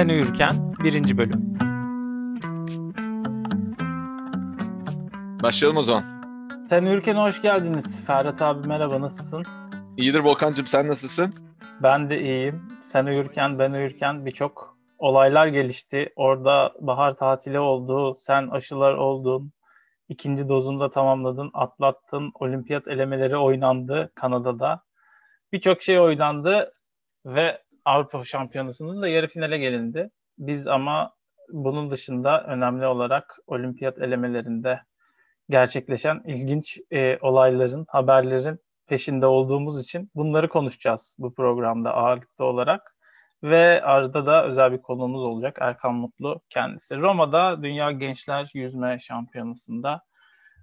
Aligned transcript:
Sen 0.00 0.08
Uyurken 0.08 0.74
1. 0.84 1.18
Bölüm 1.18 1.58
Başlayalım 5.42 5.76
o 5.76 5.82
zaman. 5.82 6.04
Sen 6.68 6.86
Uyurken'e 6.86 7.18
hoş 7.18 7.42
geldiniz. 7.42 8.04
Ferhat 8.06 8.42
abi 8.42 8.68
merhaba 8.68 9.00
nasılsın? 9.00 9.44
İyidir 9.96 10.20
Volkan'cığım 10.20 10.66
sen 10.66 10.88
nasılsın? 10.88 11.34
Ben 11.82 12.10
de 12.10 12.20
iyiyim. 12.20 12.62
Sen 12.80 13.06
uyurken 13.06 13.58
ben 13.58 13.72
uyurken 13.72 14.26
birçok 14.26 14.78
olaylar 14.98 15.46
gelişti. 15.46 16.12
Orada 16.16 16.72
bahar 16.80 17.16
tatili 17.16 17.58
oldu, 17.58 18.14
sen 18.14 18.48
aşılar 18.48 18.94
oldun, 18.94 19.52
ikinci 20.08 20.48
dozunda 20.48 20.90
tamamladın, 20.90 21.50
atlattın, 21.54 22.32
olimpiyat 22.34 22.88
elemeleri 22.88 23.36
oynandı 23.36 24.12
Kanada'da. 24.14 24.82
Birçok 25.52 25.82
şey 25.82 26.00
oynandı 26.00 26.72
ve 27.26 27.62
Avrupa 27.84 28.24
Şampiyonası'nın 28.24 29.02
da 29.02 29.08
yarı 29.08 29.28
finale 29.28 29.58
gelindi. 29.58 30.10
Biz 30.38 30.66
ama 30.66 31.12
bunun 31.52 31.90
dışında 31.90 32.44
önemli 32.44 32.86
olarak 32.86 33.38
olimpiyat 33.46 33.98
elemelerinde 33.98 34.80
gerçekleşen 35.48 36.22
ilginç 36.26 36.78
e, 36.90 37.18
olayların, 37.20 37.86
haberlerin 37.88 38.58
peşinde 38.86 39.26
olduğumuz 39.26 39.80
için 39.80 40.10
bunları 40.14 40.48
konuşacağız 40.48 41.16
bu 41.18 41.34
programda 41.34 41.94
ağırlıklı 41.94 42.44
olarak. 42.44 42.96
Ve 43.42 43.82
arada 43.82 44.26
da 44.26 44.46
özel 44.46 44.72
bir 44.72 44.82
konuğumuz 44.82 45.22
olacak 45.22 45.58
Erkan 45.60 45.94
Mutlu 45.94 46.40
kendisi. 46.48 46.96
Roma'da 46.96 47.62
Dünya 47.62 47.92
Gençler 47.92 48.50
Yüzme 48.54 48.98
Şampiyonası'nda 49.00 50.02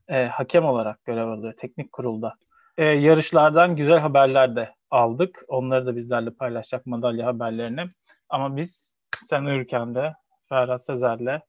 e, 0.07 0.25
hakem 0.25 0.65
olarak 0.65 1.05
görev 1.05 1.27
alıyor 1.27 1.53
teknik 1.57 1.91
kurulda. 1.91 2.33
E, 2.77 2.85
yarışlardan 2.85 3.75
güzel 3.75 3.99
haberler 3.99 4.55
de 4.55 4.73
aldık. 4.91 5.43
Onları 5.47 5.85
da 5.85 5.95
bizlerle 5.95 6.31
paylaşacak 6.31 6.85
madalya 6.85 7.25
haberlerini. 7.27 7.89
Ama 8.29 8.57
biz 8.57 8.95
sen 9.29 9.45
uyurken 9.45 9.95
de 9.95 10.13
Ferhat 10.49 10.85
Sezer'le 10.85 11.39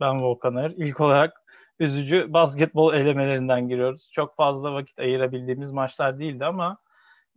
ben 0.00 0.22
Volkan 0.22 0.56
Er 0.56 0.70
ilk 0.76 1.00
olarak 1.00 1.32
üzücü 1.78 2.32
basketbol 2.32 2.94
elemelerinden 2.94 3.68
giriyoruz. 3.68 4.10
Çok 4.12 4.36
fazla 4.36 4.74
vakit 4.74 4.98
ayırabildiğimiz 4.98 5.70
maçlar 5.70 6.18
değildi 6.18 6.44
ama 6.44 6.78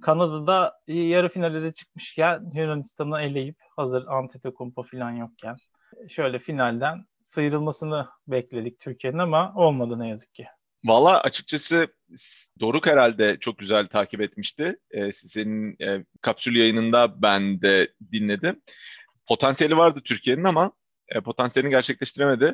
Kanada'da 0.01 0.73
yarı 0.87 1.29
finale 1.29 1.61
de 1.61 1.71
çıkmışken 1.71 2.49
Yunanistan'ı 2.53 3.21
eleyip 3.21 3.57
hazır 3.75 4.07
Antetokounmpo 4.07 4.83
falan 4.83 5.11
yokken 5.11 5.55
şöyle 6.09 6.39
finalden 6.39 7.05
sıyrılmasını 7.23 8.07
bekledik 8.27 8.79
Türkiye'nin 8.79 9.17
ama 9.17 9.53
olmadı 9.55 9.99
ne 9.99 10.09
yazık 10.09 10.33
ki. 10.33 10.47
Valla 10.85 11.21
açıkçası 11.21 11.87
Doruk 12.59 12.87
herhalde 12.87 13.37
çok 13.39 13.57
güzel 13.57 13.87
takip 13.87 14.21
etmişti. 14.21 14.79
Ee, 14.91 15.13
senin 15.13 15.75
e, 15.81 16.05
kapsül 16.21 16.55
yayınında 16.55 17.21
ben 17.21 17.61
de 17.61 17.93
dinledim. 18.11 18.61
Potansiyeli 19.27 19.77
vardı 19.77 20.01
Türkiye'nin 20.05 20.43
ama 20.43 20.71
e, 21.09 21.21
potansiyelini 21.21 21.69
gerçekleştiremedi. 21.71 22.53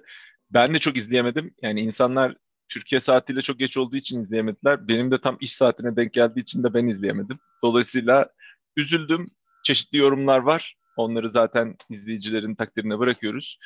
Ben 0.50 0.74
de 0.74 0.80
çok 0.80 0.98
izleyemedim. 0.98 1.56
Yani 1.62 1.82
insanlar 1.82 2.36
Türkiye 2.70 3.02
saatiyle 3.02 3.42
çok 3.42 3.60
geç 3.60 3.78
olduğu 3.78 3.96
için 3.96 4.22
izleyemediler. 4.22 4.88
Benim 4.88 5.12
de 5.12 5.22
tam 5.22 5.38
iş 5.42 5.54
saatine 5.56 5.96
denk 5.96 6.14
geldiği 6.14 6.40
için 6.40 6.64
de 6.64 6.74
ben 6.74 6.88
izleyemedim. 6.88 7.40
Dolayısıyla 7.64 8.30
üzüldüm. 8.76 9.32
Çeşitli 9.64 9.98
yorumlar 9.98 10.40
var. 10.40 10.76
Onları 10.98 11.32
zaten 11.32 11.76
izleyicilerin 11.90 12.56
takdirine 12.56 13.00
bırakıyoruz. 13.00 13.60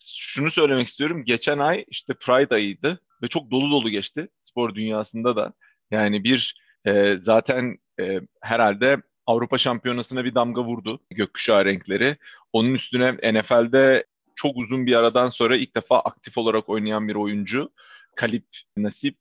Şunu 0.00 0.50
söylemek 0.50 0.86
istiyorum. 0.86 1.24
Geçen 1.24 1.58
ay 1.58 1.84
işte 1.88 2.14
Pride 2.14 2.54
ayıydı 2.54 3.00
ve 3.22 3.28
çok 3.28 3.50
dolu 3.50 3.70
dolu 3.70 3.90
geçti 3.90 4.28
spor 4.40 4.74
dünyasında 4.74 5.36
da. 5.36 5.52
Yani 5.90 6.24
bir 6.24 6.54
e, 6.86 7.16
zaten 7.20 7.78
e, 8.00 8.20
herhalde 8.40 9.02
Avrupa 9.26 9.58
Şampiyonası'na 9.58 10.24
bir 10.24 10.34
damga 10.34 10.64
vurdu 10.64 11.00
gökkuşağı 11.10 11.64
renkleri. 11.64 12.16
Onun 12.52 12.74
üstüne 12.74 13.12
NFL'de 13.12 14.04
çok 14.34 14.56
uzun 14.56 14.86
bir 14.86 14.94
aradan 14.94 15.28
sonra 15.28 15.56
ilk 15.56 15.76
defa 15.76 16.00
aktif 16.00 16.38
olarak 16.38 16.68
oynayan 16.68 17.08
bir 17.08 17.14
oyuncu 17.14 17.70
Kalip 18.16 18.46
Nasip 18.76 19.16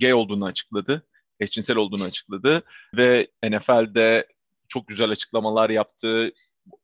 gay 0.00 0.14
olduğunu 0.14 0.44
açıkladı. 0.44 1.06
Eşcinsel 1.40 1.76
olduğunu 1.76 2.04
açıkladı 2.04 2.62
ve 2.96 3.28
NFL'de 3.44 4.26
çok 4.68 4.88
güzel 4.88 5.10
açıklamalar 5.10 5.70
yaptı. 5.70 6.32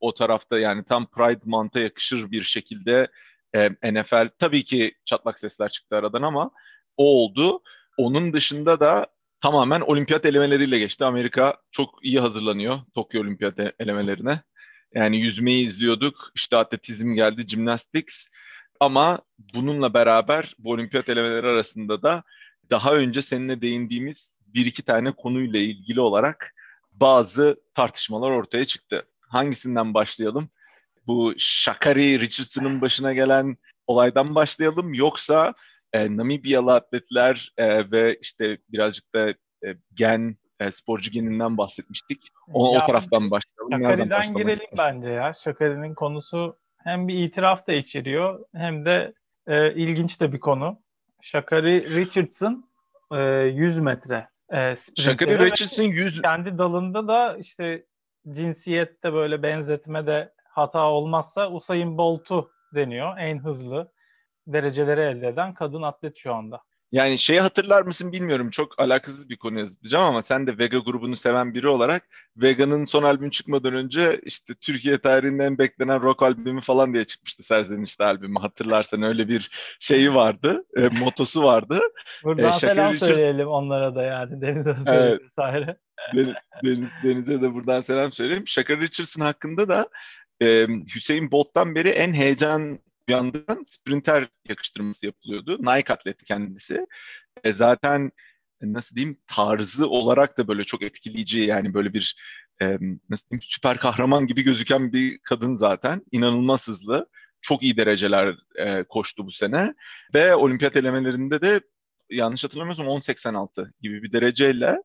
O 0.01 0.15
tarafta 0.15 0.59
yani 0.59 0.84
tam 0.84 1.06
Pride 1.06 1.41
Month'a 1.45 1.81
yakışır 1.81 2.31
bir 2.31 2.43
şekilde 2.43 3.09
e, 3.54 3.92
NFL 3.92 4.28
tabii 4.38 4.64
ki 4.64 4.94
çatlak 5.04 5.38
sesler 5.38 5.69
çıktı 5.69 5.97
aradan 5.97 6.22
ama 6.22 6.50
o 6.97 7.04
oldu. 7.04 7.62
Onun 7.97 8.32
dışında 8.32 8.81
da 8.81 9.06
tamamen 9.41 9.81
olimpiyat 9.81 10.26
elemeleriyle 10.26 10.78
geçti. 10.78 11.04
Amerika 11.04 11.56
çok 11.70 11.98
iyi 12.03 12.20
hazırlanıyor 12.20 12.78
Tokyo 12.94 13.22
olimpiyat 13.22 13.59
elemelerine. 13.78 14.41
Yani 14.94 15.20
yüzmeyi 15.20 15.66
izliyorduk. 15.66 16.31
İşte 16.34 16.56
atletizm 16.56 17.14
geldi, 17.14 17.47
gymnastics. 17.47 18.26
Ama 18.81 19.19
bununla 19.54 19.94
beraber 19.94 20.54
bu 20.59 20.70
olimpiyat 20.70 21.09
elemeleri 21.09 21.47
arasında 21.47 22.03
da 22.03 22.22
daha 22.70 22.94
önce 22.94 23.22
seninle 23.22 23.62
değindiğimiz 23.62 24.30
bir 24.47 24.66
iki 24.66 24.82
tane 24.82 25.12
konuyla 25.12 25.60
ilgili 25.60 26.00
olarak 26.00 26.54
bazı 26.92 27.60
tartışmalar 27.75 28.30
ortaya 28.30 28.65
çıktı. 28.65 29.06
Hangisinden 29.20 29.94
başlayalım? 29.94 30.50
Bu 31.09 31.33
Shakari 31.39 32.21
Richardson'ın 32.21 32.81
başına 32.81 33.13
gelen 33.13 33.57
olaydan 33.87 34.35
başlayalım 34.35 34.95
yoksa 34.95 35.55
e, 35.93 36.17
Namibyalı 36.17 36.75
atletler 36.75 37.53
e, 37.57 37.91
ve 37.91 38.17
işte 38.21 38.59
birazcık 38.69 39.15
da 39.15 39.31
e, 39.31 39.77
gen 39.95 40.37
e, 40.61 40.71
sporcu 40.71 41.11
geninden 41.11 41.59
bahsetmiştik. 41.59 42.29
O, 42.53 42.75
ya, 42.75 42.83
o 42.83 42.87
taraftan 42.87 43.31
başlayalım. 43.31 43.83
Şakari'den 43.83 44.35
girelim 44.35 44.67
bence 44.79 45.09
ya. 45.09 45.33
Şakari'nin 45.33 45.95
konusu 45.95 46.59
hem 46.79 47.09
bir 47.09 47.15
itiraf 47.15 47.67
da 47.67 47.73
içeriyor 47.73 48.45
hem 48.55 48.85
de 48.85 49.13
e, 49.47 49.75
ilginç 49.75 50.21
de 50.21 50.33
bir 50.33 50.41
konu. 50.41 50.79
Shakari 51.23 51.97
Richardson 51.97 52.71
e, 53.13 53.19
100 53.19 53.79
metre 53.79 54.29
e, 54.53 54.75
Shakari 54.97 55.39
Richardson 55.39 55.85
100 55.85 56.23
kendi 56.23 56.59
dalında 56.59 57.09
da 57.09 57.37
işte 57.37 57.85
cinsiyette 58.33 59.13
böyle 59.13 59.43
benzetme 59.43 60.07
de 60.07 60.33
hata 60.59 60.91
olmazsa 60.91 61.51
Usain 61.51 61.99
Bolt'u 61.99 62.51
deniyor. 62.75 63.19
En 63.19 63.39
hızlı 63.39 63.93
dereceleri 64.47 65.01
elde 65.01 65.29
eden 65.29 65.55
kadın 65.55 65.83
atlet 65.83 66.17
şu 66.17 66.35
anda. 66.35 66.61
Yani 66.93 67.19
şeyi 67.19 67.41
hatırlar 67.41 67.83
mısın 67.83 68.13
bilmiyorum. 68.13 68.51
Çok 68.51 68.81
alakasız 68.81 69.29
bir 69.29 69.37
konu 69.37 69.59
yazacağım 69.59 70.05
ama 70.05 70.23
sen 70.23 70.47
de 70.47 70.59
Vega 70.59 70.79
grubunu 70.79 71.17
seven 71.17 71.55
biri 71.55 71.69
olarak 71.69 72.09
Vega'nın 72.37 72.85
son 72.85 73.03
albüm 73.03 73.31
çıkmadan 73.31 73.75
önce 73.75 74.21
işte 74.25 74.55
Türkiye 74.55 74.99
tarihinden 74.99 75.59
beklenen 75.59 76.03
rock 76.03 76.23
albümü 76.23 76.61
falan 76.61 76.95
diye 76.95 77.05
çıkmıştı 77.05 77.43
Serzenişte 77.43 78.05
albümü. 78.05 78.39
Hatırlarsan 78.39 79.03
öyle 79.03 79.29
bir 79.29 79.51
şeyi 79.81 80.15
vardı. 80.15 80.65
E, 80.77 80.89
motosu 80.89 81.43
vardı. 81.43 81.81
Buradan 82.25 82.49
e, 82.49 82.53
selam 82.53 82.93
Richard... 82.93 83.09
söyleyelim 83.09 83.49
onlara 83.49 83.95
da 83.95 84.03
yani 84.03 84.41
Deniz'e 84.41 84.77
evet. 84.87 85.23
vesaire. 85.23 85.77
Deniz, 86.15 86.35
Deniz, 86.65 86.91
Deniz'e 87.05 87.43
de 87.43 87.55
buradan 87.55 87.81
selam 87.81 88.13
söyleyeyim. 88.13 88.47
Şaka 88.47 88.77
Richardson 88.77 89.25
hakkında 89.25 89.69
da 89.69 89.89
e, 90.43 90.66
Hüseyin 90.94 91.31
Bolt'tan 91.31 91.75
beri 91.75 91.88
en 91.88 92.12
heyecan 92.12 92.78
uyandıran 93.09 93.65
sprinter 93.69 94.28
yakıştırması 94.49 95.06
yapılıyordu. 95.06 95.59
Nike 95.60 95.93
atleti 95.93 96.25
kendisi. 96.25 96.87
E, 97.44 97.53
zaten 97.53 98.10
nasıl 98.62 98.97
diyeyim 98.97 99.19
tarzı 99.27 99.88
olarak 99.88 100.38
da 100.38 100.48
böyle 100.48 100.65
çok 100.65 100.82
etkileyici 100.82 101.41
yani 101.41 101.75
böyle 101.75 101.93
bir 101.93 102.16
e, 102.62 102.66
nasıl 103.10 103.28
diyeyim 103.31 103.43
süper 103.43 103.78
kahraman 103.78 104.27
gibi 104.27 104.43
gözüken 104.43 104.93
bir 104.93 105.19
kadın 105.19 105.56
zaten. 105.56 106.03
İnanılmaz 106.12 106.69
hızlı. 106.69 107.09
Çok 107.41 107.62
iyi 107.62 107.77
dereceler 107.77 108.37
e, 108.56 108.84
koştu 108.84 109.27
bu 109.27 109.32
sene. 109.32 109.75
Ve 110.15 110.34
olimpiyat 110.34 110.77
elemelerinde 110.77 111.41
de 111.41 111.60
yanlış 112.10 112.44
hatırlamıyorsam 112.44 112.87
10.86 112.87 113.72
gibi 113.81 114.03
bir 114.03 114.12
dereceyle 114.12 114.82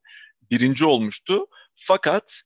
birinci 0.50 0.84
olmuştu. 0.84 1.46
Fakat 1.76 2.42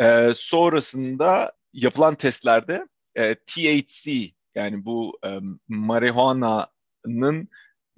e, 0.00 0.30
sonrasında 0.34 1.52
yapılan 1.72 2.14
testlerde 2.14 2.86
e, 3.14 3.34
THC 3.34 4.30
yani 4.54 4.84
bu 4.84 5.18
e, 5.26 5.38
marihuana'nın 5.68 7.48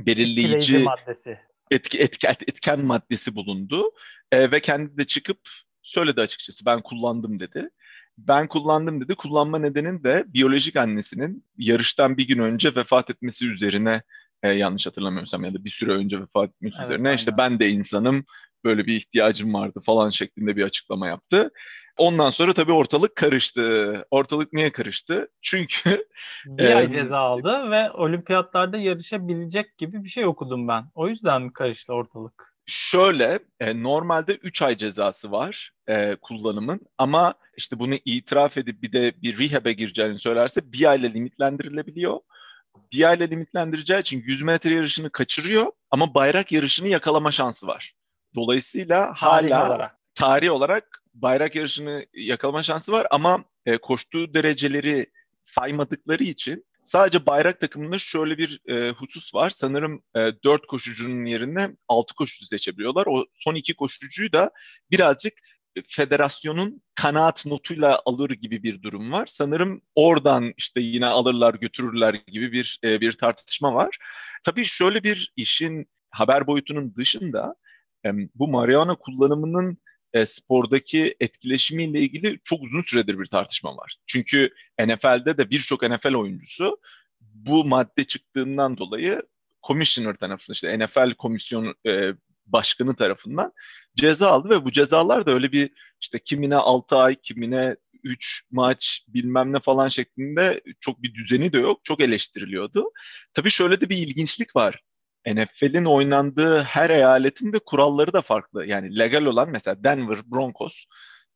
belirleyici 0.01 0.79
maddesi. 0.79 1.39
Etki, 1.71 1.99
etki, 1.99 2.27
etken 2.27 2.81
maddesi 2.81 3.35
bulundu. 3.35 3.93
E, 4.33 4.51
ve 4.51 4.61
kendi 4.61 4.97
de 4.97 5.05
çıkıp 5.05 5.39
söyledi 5.83 6.21
açıkçası 6.21 6.67
ben 6.67 6.83
kullandım 6.83 7.41
dedi. 7.41 7.71
Ben 8.19 8.49
kullandım 8.49 9.01
dedi. 9.01 9.15
Kullanma 9.15 9.59
nedenin 9.59 10.05
de 10.05 10.25
biyolojik 10.27 10.77
annesinin 10.77 11.45
yarıştan 11.57 12.17
bir 12.17 12.29
gün 12.29 12.39
önce 12.39 12.75
vefat 12.75 13.11
etmesi 13.11 13.47
üzerine 13.47 14.03
e, 14.43 14.49
yanlış 14.49 14.87
hatırlamıyorsam 14.87 15.45
ya 15.45 15.55
da 15.55 15.65
bir 15.65 15.71
süre 15.71 15.93
önce 15.93 16.21
vefat 16.21 16.51
etmesi 16.51 16.77
evet, 16.79 16.87
üzerine 16.87 17.09
aynen. 17.09 17.19
işte 17.19 17.37
ben 17.39 17.61
de 17.61 17.69
insanım 17.69 18.25
böyle 18.65 18.87
bir 18.87 18.97
ihtiyacım 18.97 19.55
vardı 19.55 19.81
falan 19.87 20.11
şeklinde 20.11 20.57
bir 20.57 20.65
açıklama 20.65 21.07
yaptı. 21.07 21.51
Ondan 21.97 22.31
sonra 22.31 22.53
tabii 22.53 22.73
ortalık 22.73 23.17
karıştı. 23.17 24.05
Ortalık 24.11 24.53
niye 24.53 24.73
karıştı? 24.73 25.29
Çünkü 25.43 26.07
bir 26.47 26.65
e, 26.65 26.75
ay 26.75 26.93
ceza 26.93 27.19
aldı 27.19 27.71
ve 27.71 27.91
olimpiyatlarda 27.91 28.77
yarışabilecek 28.77 29.79
gibi 29.79 30.05
bir 30.05 30.09
şey 30.09 30.27
okudum 30.27 30.69
ben. 30.69 30.85
O 30.95 31.09
yüzden 31.09 31.43
mi 31.43 31.53
karıştı 31.53 31.93
ortalık? 31.93 32.53
Şöyle, 32.67 33.39
e, 33.61 33.83
normalde 33.83 34.35
3 34.35 34.63
ay 34.63 34.77
cezası 34.77 35.31
var 35.31 35.73
e, 35.89 36.17
kullanımın 36.23 36.81
ama 36.99 37.35
işte 37.57 37.79
bunu 37.79 37.95
itiraf 38.05 38.59
edip 38.59 38.83
bir 38.83 38.93
de 38.93 39.13
bir 39.23 39.39
rehab'e 39.39 39.73
gireceğini 39.73 40.19
söylerse 40.19 40.73
bir 40.73 40.91
ayla 40.91 41.09
limitlendirilebiliyor. 41.09 42.21
Bir 42.93 43.09
ayla 43.09 43.27
limitlendireceği 43.27 44.01
için 44.01 44.23
100 44.27 44.43
metre 44.43 44.75
yarışını 44.75 45.11
kaçırıyor 45.11 45.67
ama 45.91 46.15
bayrak 46.15 46.53
yarışını 46.53 46.89
yakalama 46.89 47.31
şansı 47.31 47.67
var. 47.67 47.93
Dolayısıyla 48.35 49.13
hala 49.17 49.49
tarih 49.49 49.71
olarak, 49.71 49.99
tarih 50.15 50.51
olarak 50.51 51.03
bayrak 51.15 51.55
yarışını 51.55 52.07
yakalama 52.15 52.63
şansı 52.63 52.93
var 52.93 53.07
ama 53.11 53.45
e, 53.67 53.79
koştuğu 53.79 54.35
dereceleri 54.35 55.07
saymadıkları 55.45 56.25
için 56.25 56.65
Sadece 56.85 57.27
bayrak 57.27 57.61
takımında 57.61 57.99
şöyle 57.99 58.39
bir 58.39 58.61
e, 58.69 58.91
husus 58.91 59.35
var. 59.35 59.51
Sanırım 59.51 60.03
e, 60.17 60.33
4 60.45 60.67
koşucunun 60.67 61.25
yerine 61.25 61.71
6 61.89 62.15
koşucu 62.15 62.47
seçebiliyorlar. 62.47 63.07
O 63.07 63.27
son 63.35 63.55
iki 63.55 63.75
koşucuyu 63.75 64.33
da 64.33 64.51
birazcık 64.91 65.33
federasyonun 65.89 66.83
kanaat 66.95 67.47
notuyla 67.47 68.03
alır 68.05 68.31
gibi 68.31 68.63
bir 68.63 68.83
durum 68.83 69.13
var. 69.13 69.27
Sanırım 69.27 69.83
oradan 69.95 70.55
işte 70.57 70.81
yine 70.81 71.07
alırlar 71.07 71.55
götürürler 71.55 72.15
gibi 72.15 72.53
bir 72.53 72.79
e, 72.85 73.01
bir 73.01 73.13
tartışma 73.13 73.75
var. 73.75 73.99
Tabii 74.45 74.65
şöyle 74.65 75.03
bir 75.03 75.33
işin 75.37 75.87
haber 76.11 76.47
boyutunun 76.47 76.95
dışında 76.97 77.55
bu 78.35 78.49
marihuana 78.49 78.95
kullanımının 78.95 79.79
e, 80.13 80.27
spordaki 80.27 81.15
etkileşimiyle 81.21 82.01
ilgili 82.01 82.39
çok 82.45 82.63
uzun 82.63 82.83
süredir 82.83 83.19
bir 83.19 83.27
tartışma 83.27 83.77
var. 83.77 83.97
Çünkü 84.07 84.51
NFL'de 84.81 85.39
de 85.39 85.51
birçok 85.51 85.83
NFL 85.83 86.15
oyuncusu 86.15 86.79
bu 87.21 87.65
madde 87.65 88.05
çıktığından 88.05 88.79
dolayı 88.79 89.23
commissioner 89.67 90.17
tarafından 90.17 90.55
işte 90.55 90.79
NFL 90.79 91.15
komisyon 91.15 91.75
e, 91.87 92.13
başkanı 92.47 92.97
tarafından 92.97 93.53
ceza 93.97 94.31
aldı 94.31 94.51
ve 94.51 94.65
bu 94.65 94.73
cezalar 94.73 95.27
da 95.27 95.31
öyle 95.31 95.53
bir 95.53 95.71
işte 96.01 96.19
kimine 96.19 96.57
6 96.57 96.97
ay, 96.97 97.17
kimine 97.23 97.77
3 98.05 98.43
maç 98.51 99.05
bilmem 99.09 99.53
ne 99.53 99.61
falan 99.61 99.89
şeklinde 99.89 100.61
çok 100.81 101.03
bir 101.03 101.15
düzeni 101.15 101.53
de 101.53 101.59
yok. 101.59 101.81
Çok 101.85 102.01
eleştiriliyordu. 102.01 102.85
Tabii 103.35 103.51
şöyle 103.51 103.81
de 103.81 103.89
bir 103.89 103.97
ilginçlik 103.97 104.57
var. 104.57 104.83
NFL'in 105.27 105.85
oynandığı 105.85 106.63
her 106.63 106.91
eyaletin 106.91 107.53
de 107.53 107.59
kuralları 107.59 108.13
da 108.13 108.23
farklı. 108.23 108.67
Yani 108.67 108.99
legal 108.99 109.25
olan 109.25 109.51
mesela 109.51 109.85
Denver 109.85 110.19
Broncos 110.27 110.85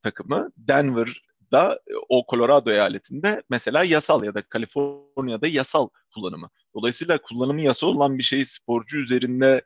takımı 0.02 0.50
Denver'da 0.56 1.80
o 2.08 2.24
Colorado 2.30 2.70
eyaletinde 2.70 3.42
mesela 3.50 3.84
yasal 3.84 4.24
ya 4.24 4.34
da 4.34 4.42
Kaliforniya'da 4.42 5.46
yasal 5.46 5.88
kullanımı. 6.14 6.50
Dolayısıyla 6.74 7.22
kullanımı 7.22 7.60
yasal 7.62 7.88
olan 7.88 8.18
bir 8.18 8.22
şeyi 8.22 8.46
sporcu 8.46 8.98
üzerinde 8.98 9.62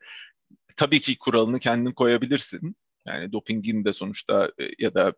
tabii 0.76 1.00
ki 1.00 1.19
kuralını 1.19 1.61
kendin 1.61 1.93
koyabilirsin. 1.93 2.76
Yani 3.06 3.32
dopingin 3.32 3.84
de 3.84 3.93
sonuçta 3.93 4.52
e, 4.61 4.64
ya 4.78 4.94
da 4.94 5.12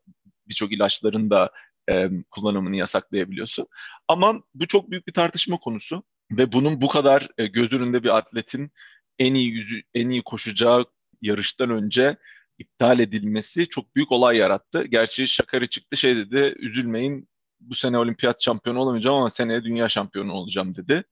birçok 0.49 0.73
ilaçların 0.73 1.31
da 1.31 1.51
e, 1.91 2.11
kullanımını 2.31 2.77
yasaklayabiliyorsun. 2.77 3.67
Ama 4.09 4.43
bu 4.55 4.67
çok 4.67 4.91
büyük 4.91 5.07
bir 5.07 5.13
tartışma 5.13 5.57
konusu 5.57 6.03
ve 6.31 6.53
bunun 6.53 6.81
bu 6.81 6.89
kadar 6.89 7.29
e, 7.39 7.47
göz 7.47 7.73
önünde 7.73 8.05
bir 8.05 8.17
atletin 8.17 8.73
en 9.19 9.35
iyi 9.35 9.53
yüzü, 9.53 9.83
en 9.95 10.09
iyi 10.09 10.23
koşacağı 10.23 10.85
yarıştan 11.23 11.71
önce 11.71 12.17
iptal 12.59 12.99
edilmesi 12.99 13.69
çok 13.69 13.97
büyük 13.97 14.13
olay 14.13 14.37
yarattı. 14.37 14.85
Gerçi 14.85 15.29
Şakari 15.29 15.69
çıktı 15.69 15.97
şey 15.97 16.17
dedi, 16.17 16.55
üzülmeyin 16.59 17.29
bu 17.61 17.75
sene 17.75 17.99
olimpiyat 17.99 18.43
şampiyonu 18.43 18.79
olamayacağım 18.81 19.17
ama 19.17 19.31
seneye 19.31 19.65
dünya 19.65 19.89
şampiyonu 19.89 20.33
olacağım 20.33 20.75
dedi. 20.75 21.05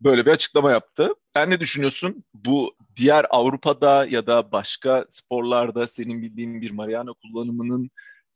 Böyle 0.00 0.26
bir 0.26 0.30
açıklama 0.30 0.70
yaptı. 0.70 1.14
Sen 1.34 1.50
ne 1.50 1.60
düşünüyorsun? 1.60 2.24
Bu 2.34 2.76
diğer 2.96 3.26
Avrupa'da 3.30 4.06
ya 4.06 4.26
da 4.26 4.52
başka 4.52 5.06
sporlarda 5.10 5.86
senin 5.86 6.22
bildiğin 6.22 6.60
bir 6.62 6.70
marihuana 6.70 7.12
kullanımının 7.12 7.90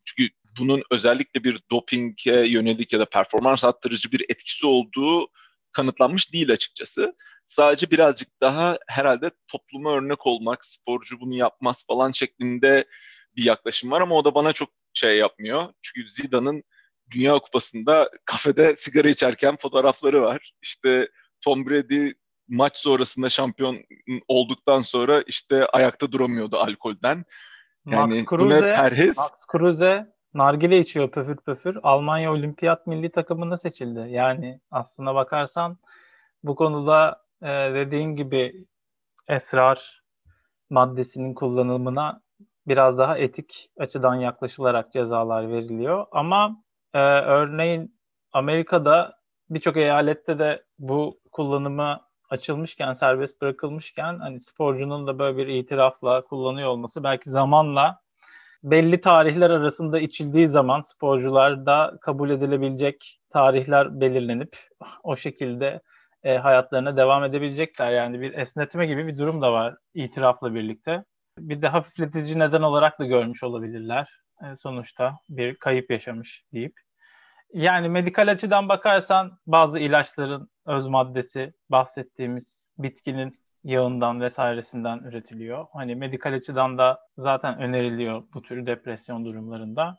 çünkü 0.04 0.34
bunun 0.58 0.82
özellikle 0.90 1.44
bir 1.44 1.60
dopinge 1.70 2.46
yönelik 2.48 2.92
ya 2.92 3.00
da 3.00 3.04
performans 3.04 3.64
arttırıcı 3.64 4.12
bir 4.12 4.24
etkisi 4.28 4.66
olduğu 4.66 5.28
kanıtlanmış 5.72 6.32
değil 6.32 6.52
açıkçası. 6.52 7.16
Sadece 7.46 7.90
birazcık 7.90 8.40
daha 8.40 8.78
herhalde 8.88 9.30
topluma 9.48 9.92
örnek 9.92 10.26
olmak, 10.26 10.66
sporcu 10.66 11.20
bunu 11.20 11.34
yapmaz 11.34 11.84
falan 11.86 12.10
şeklinde 12.10 12.84
bir 13.36 13.44
yaklaşım 13.44 13.90
var 13.90 14.00
ama 14.00 14.14
o 14.14 14.24
da 14.24 14.34
bana 14.34 14.52
çok 14.52 14.68
şey 14.94 15.18
yapmıyor. 15.18 15.72
Çünkü 15.82 16.08
Zidane'ın 16.08 16.62
Dünya 17.10 17.38
Kupası'nda 17.38 18.10
kafede 18.24 18.76
sigara 18.76 19.08
içerken 19.08 19.56
fotoğrafları 19.56 20.22
var. 20.22 20.52
İşte 20.62 21.08
Tom 21.40 21.66
Brady 21.66 22.12
maç 22.48 22.76
sonrasında 22.76 23.28
şampiyon 23.28 23.78
olduktan 24.28 24.80
sonra 24.80 25.22
işte 25.26 25.66
ayakta 25.66 26.12
duramıyordu 26.12 26.56
alkolden. 26.56 27.24
Yani 27.86 28.14
Max 28.14 28.24
Kruse, 28.24 28.60
perhiz. 28.60 29.16
Max 29.16 29.46
Kruse 29.48 30.06
nargile 30.34 30.78
içiyor 30.78 31.10
pöfür 31.10 31.36
pöfür. 31.36 31.78
Almanya 31.82 32.32
Olimpiyat 32.32 32.86
milli 32.86 33.10
takımında 33.10 33.56
seçildi. 33.56 34.06
Yani 34.10 34.60
aslına 34.70 35.14
bakarsan 35.14 35.78
bu 36.44 36.54
konuda 36.54 37.22
e, 37.42 37.46
dediğin 37.48 38.16
gibi 38.16 38.66
esrar 39.28 40.02
maddesinin 40.70 41.34
kullanımına 41.34 42.22
biraz 42.66 42.98
daha 42.98 43.18
etik 43.18 43.70
açıdan 43.78 44.14
yaklaşılarak 44.14 44.92
cezalar 44.92 45.48
veriliyor. 45.48 46.06
Ama 46.12 46.62
e, 46.94 46.98
örneğin 47.20 47.98
Amerika'da 48.32 49.18
birçok 49.50 49.76
eyalette 49.76 50.38
de 50.38 50.64
bu 50.78 51.20
kullanımı 51.32 52.00
açılmışken, 52.30 52.92
serbest 52.92 53.40
bırakılmışken 53.40 54.18
hani 54.18 54.40
sporcunun 54.40 55.06
da 55.06 55.18
böyle 55.18 55.36
bir 55.36 55.46
itirafla 55.46 56.24
kullanıyor 56.24 56.68
olması 56.68 57.04
belki 57.04 57.30
zamanla 57.30 58.00
belli 58.62 59.00
tarihler 59.00 59.50
arasında 59.50 60.00
içildiği 60.00 60.48
zaman 60.48 60.80
sporcularda 60.80 61.98
kabul 62.00 62.30
edilebilecek 62.30 63.20
tarihler 63.30 64.00
belirlenip 64.00 64.56
o 65.02 65.16
şekilde 65.16 65.80
e, 66.22 66.36
hayatlarına 66.36 66.96
devam 66.96 67.24
edebilecekler. 67.24 67.92
Yani 67.92 68.20
bir 68.20 68.34
esnetme 68.34 68.86
gibi 68.86 69.06
bir 69.06 69.18
durum 69.18 69.42
da 69.42 69.52
var 69.52 69.76
itirafla 69.94 70.54
birlikte. 70.54 71.04
Bir 71.38 71.62
de 71.62 71.68
hafifletici 71.68 72.38
neden 72.38 72.62
olarak 72.62 72.98
da 72.98 73.04
görmüş 73.06 73.42
olabilirler. 73.42 74.20
E, 74.42 74.56
sonuçta 74.56 75.18
bir 75.28 75.54
kayıp 75.54 75.90
yaşamış 75.90 76.44
deyip. 76.52 76.80
Yani 77.54 77.88
medikal 77.88 78.28
açıdan 78.30 78.68
bakarsan 78.68 79.38
bazı 79.46 79.78
ilaçların 79.78 80.50
öz 80.66 80.86
maddesi 80.86 81.52
bahsettiğimiz 81.70 82.64
bitkinin 82.78 83.39
yağından 83.64 84.20
vesairesinden 84.20 84.98
üretiliyor. 84.98 85.66
Hani 85.72 85.94
medikal 85.94 86.32
açıdan 86.32 86.78
da 86.78 87.00
zaten 87.16 87.58
öneriliyor 87.58 88.22
bu 88.34 88.42
tür 88.42 88.66
depresyon 88.66 89.24
durumlarında. 89.24 89.98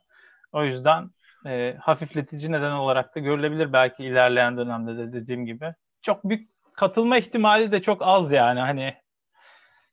O 0.52 0.64
yüzden 0.64 1.10
e, 1.46 1.76
hafifletici 1.80 2.52
neden 2.52 2.72
olarak 2.72 3.16
da 3.16 3.20
görülebilir 3.20 3.74
belki 3.74 4.06
ilerleyen 4.06 4.58
dönemde 4.58 4.98
de 4.98 5.14
dediğim 5.14 5.46
gibi. 5.46 5.74
Çok 6.02 6.24
büyük 6.24 6.50
katılma 6.74 7.18
ihtimali 7.18 7.72
de 7.72 7.82
çok 7.82 8.02
az 8.02 8.32
yani 8.32 8.60
hani 8.60 8.96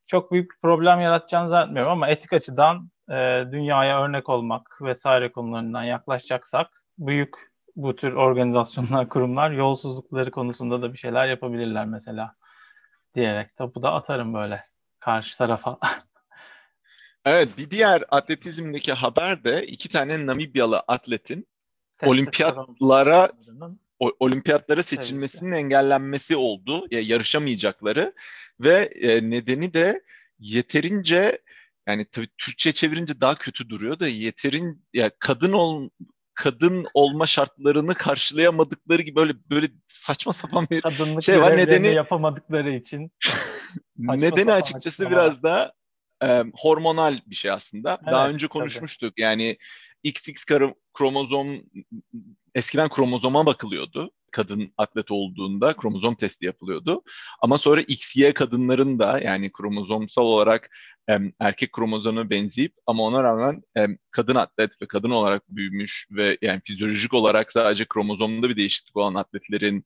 çok 0.06 0.32
büyük 0.32 0.50
bir 0.50 0.56
problem 0.62 1.00
yaratacağını 1.00 1.50
zannetmiyorum 1.50 1.92
ama 1.92 2.08
etik 2.08 2.32
açıdan 2.32 2.90
e, 3.10 3.44
dünyaya 3.52 4.02
örnek 4.02 4.28
olmak 4.28 4.78
vesaire 4.82 5.32
konularından 5.32 5.82
yaklaşacaksak 5.82 6.68
büyük 6.98 7.36
bu 7.76 7.96
tür 7.96 8.12
organizasyonlar, 8.12 9.08
kurumlar 9.08 9.50
yolsuzlukları 9.50 10.30
konusunda 10.30 10.82
da 10.82 10.92
bir 10.92 10.98
şeyler 10.98 11.28
yapabilirler 11.28 11.86
mesela 11.86 12.34
diyerek 13.18 13.56
topu 13.56 13.82
da 13.82 13.92
atarım 13.92 14.34
böyle 14.34 14.64
karşı 15.00 15.38
tarafa. 15.38 15.78
evet 17.24 17.48
bir 17.58 17.70
diğer 17.70 18.04
atletizmdeki 18.08 18.92
haber 18.92 19.44
de 19.44 19.66
iki 19.66 19.88
tane 19.88 20.26
Namibyalı 20.26 20.78
atletin 20.88 21.46
olimpiyatlara 22.02 23.30
o, 23.98 24.12
olimpiyatlara 24.20 24.82
seçilmesinin 24.82 25.52
evet. 25.52 25.64
engellenmesi 25.64 26.36
oldu. 26.36 26.86
Ya 26.90 27.00
yarışamayacakları 27.00 28.12
ve 28.60 28.90
e, 29.00 29.30
nedeni 29.30 29.74
de 29.74 30.02
yeterince 30.38 31.42
yani 31.86 32.06
tabii 32.12 32.28
Türkçe 32.38 32.72
çevirince 32.72 33.20
daha 33.20 33.34
kötü 33.34 33.68
duruyor 33.68 33.98
da 33.98 34.08
yeterin 34.08 34.84
ya 34.92 35.10
kadın 35.18 35.52
ol 35.52 35.88
kadın 36.38 36.86
olma 36.94 37.26
şartlarını 37.26 37.94
karşılayamadıkları 37.94 39.02
gibi 39.02 39.16
böyle 39.16 39.32
böyle 39.50 39.68
saçma 39.88 40.32
sapan 40.32 40.66
bir 40.70 40.80
Kadınlık 40.80 41.22
şey 41.22 41.40
var. 41.40 41.56
Nedeni 41.56 41.88
yapamadıkları 41.88 42.70
için. 42.70 43.12
nedeni 43.98 44.52
açıkçası 44.52 45.02
açıklama. 45.02 45.10
biraz 45.10 45.42
da 45.42 45.72
e, 46.22 46.44
hormonal 46.54 47.18
bir 47.26 47.34
şey 47.34 47.50
aslında. 47.50 47.98
Evet, 48.02 48.12
Daha 48.12 48.28
önce 48.28 48.48
konuşmuştuk. 48.48 49.10
Tabii. 49.10 49.22
Yani 49.22 49.58
XX 50.02 50.44
kromozom 50.94 51.62
eskiden 52.54 52.88
kromozoma 52.88 53.46
bakılıyordu 53.46 54.10
kadın 54.32 54.72
atlet 54.76 55.10
olduğunda 55.10 55.76
kromozom 55.76 56.14
testi 56.14 56.46
yapılıyordu. 56.46 57.02
Ama 57.42 57.58
sonra 57.58 57.80
XY 57.80 58.30
kadınların 58.30 58.98
da 58.98 59.20
yani 59.20 59.52
kromozomsal 59.52 60.22
olarak 60.22 60.70
erkek 61.40 61.72
kromozomuna 61.72 62.30
benzeyip 62.30 62.74
ama 62.86 63.02
ona 63.02 63.22
rağmen 63.22 63.62
kadın 64.10 64.34
atlet 64.34 64.82
ve 64.82 64.86
kadın 64.86 65.10
olarak 65.10 65.42
büyümüş 65.48 66.06
ve 66.10 66.38
yani 66.42 66.60
fizyolojik 66.64 67.14
olarak 67.14 67.52
sadece 67.52 67.84
kromozomda 67.84 68.48
bir 68.48 68.56
değişiklik 68.56 68.96
olan 68.96 69.14
atletlerin 69.14 69.84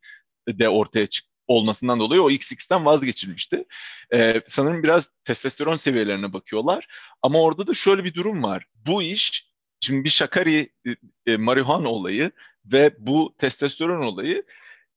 de 0.49 0.69
ortaya 0.69 1.07
çık 1.07 1.33
olmasından 1.47 2.01
dolayı 2.01 2.23
o 2.23 2.31
XX'ten 2.31 2.85
vazgeçilmişti. 2.85 3.65
Ee, 4.13 4.43
sanırım 4.47 4.83
biraz 4.83 5.11
testosteron 5.25 5.77
seviyelerine 5.77 6.33
bakıyorlar. 6.33 6.87
Ama 7.23 7.43
orada 7.43 7.67
da 7.67 7.75
şöyle 7.75 8.05
bir 8.05 8.15
durum 8.15 8.43
var. 8.43 8.67
Bu 8.87 9.03
iş 9.03 9.53
şimdi 9.81 10.05
bir 10.05 10.09
şakari 10.09 10.73
e, 10.87 10.91
e, 11.33 11.37
marihuana 11.37 11.89
olayı 11.89 12.31
ve 12.65 12.95
bu 12.99 13.35
testosteron 13.39 14.03
olayı 14.03 14.43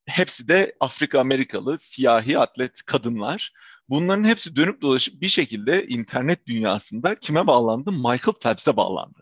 hepsi 0.05 0.47
de 0.47 0.75
Afrika 0.79 1.19
Amerikalı 1.19 1.79
siyahi 1.79 2.39
atlet 2.39 2.83
kadınlar. 2.83 3.53
Bunların 3.89 4.23
hepsi 4.23 4.55
dönüp 4.55 4.81
dolaşıp 4.81 5.21
bir 5.21 5.27
şekilde 5.27 5.87
internet 5.87 6.47
dünyasında 6.47 7.15
kime 7.15 7.47
bağlandı? 7.47 7.91
Michael 7.91 8.35
Phelps'e 8.41 8.77
bağlandı. 8.77 9.19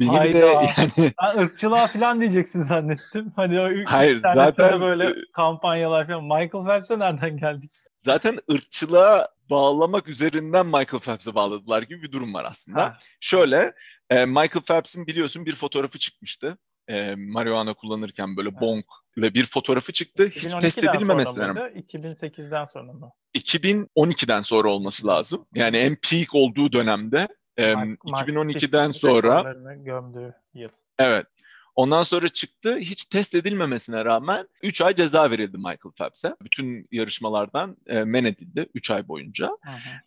Benim 0.00 0.14
Hayda. 0.14 0.32
de 0.32 0.38
yani 0.76 1.12
ben 1.22 1.38
ırkçılığa 1.38 1.86
falan 1.86 2.20
diyeceksin 2.20 2.62
zannettim. 2.62 3.32
Hani 3.36 3.60
o 3.60 3.68
Hayır 3.86 4.16
zaten 4.34 4.80
böyle 4.80 5.14
kampanyalar 5.32 6.06
falan. 6.06 6.24
Michael 6.24 6.66
Phelps'e 6.66 6.98
nereden 6.98 7.36
geldik? 7.36 7.72
Zaten 8.04 8.38
ırkçılığa 8.50 9.28
bağlamak 9.50 10.08
üzerinden 10.08 10.66
Michael 10.66 11.00
Phelps'e 11.00 11.34
bağladılar 11.34 11.82
gibi 11.82 12.02
bir 12.02 12.12
durum 12.12 12.34
var 12.34 12.44
aslında. 12.44 12.82
Ha. 12.82 12.98
Şöyle 13.20 13.74
e, 14.10 14.26
Michael 14.26 14.64
Phelps'in 14.66 15.06
biliyorsun 15.06 15.46
bir 15.46 15.54
fotoğrafı 15.54 15.98
çıkmıştı. 15.98 16.58
E, 16.88 17.14
marihuana 17.14 17.74
kullanırken 17.74 18.36
böyle 18.36 18.60
bonk 18.60 18.84
ve 19.16 19.34
bir 19.34 19.46
fotoğrafı 19.46 19.92
çıktı. 19.92 20.28
Hiç 20.28 20.52
test 20.60 20.78
edilmemesine 20.78 21.48
rağmen. 21.48 21.72
2008'den 21.72 22.64
sonra 22.64 22.92
mı? 22.92 23.10
2012'den 23.34 24.40
sonra 24.40 24.68
olması 24.68 25.06
lazım. 25.06 25.46
Yani 25.54 25.76
en 25.76 25.96
peak 26.10 26.34
olduğu 26.34 26.72
dönemde 26.72 27.28
Mark, 27.58 28.00
2012'den 28.04 28.90
sonra 28.90 29.54
gömdüğü 29.76 30.34
yıl. 30.54 30.68
Evet. 30.98 31.26
Ondan 31.76 32.02
sonra 32.02 32.28
çıktı. 32.28 32.78
Hiç 32.78 33.04
test 33.04 33.34
edilmemesine 33.34 34.04
rağmen 34.04 34.48
3 34.62 34.80
ay 34.80 34.94
ceza 34.94 35.30
verildi 35.30 35.56
Michael 35.56 35.92
Phelps'e. 35.98 36.36
Bütün 36.42 36.88
yarışmalardan 36.92 37.76
e, 37.86 38.04
men 38.04 38.24
edildi 38.24 38.66
3 38.74 38.90
ay 38.90 39.08
boyunca. 39.08 39.50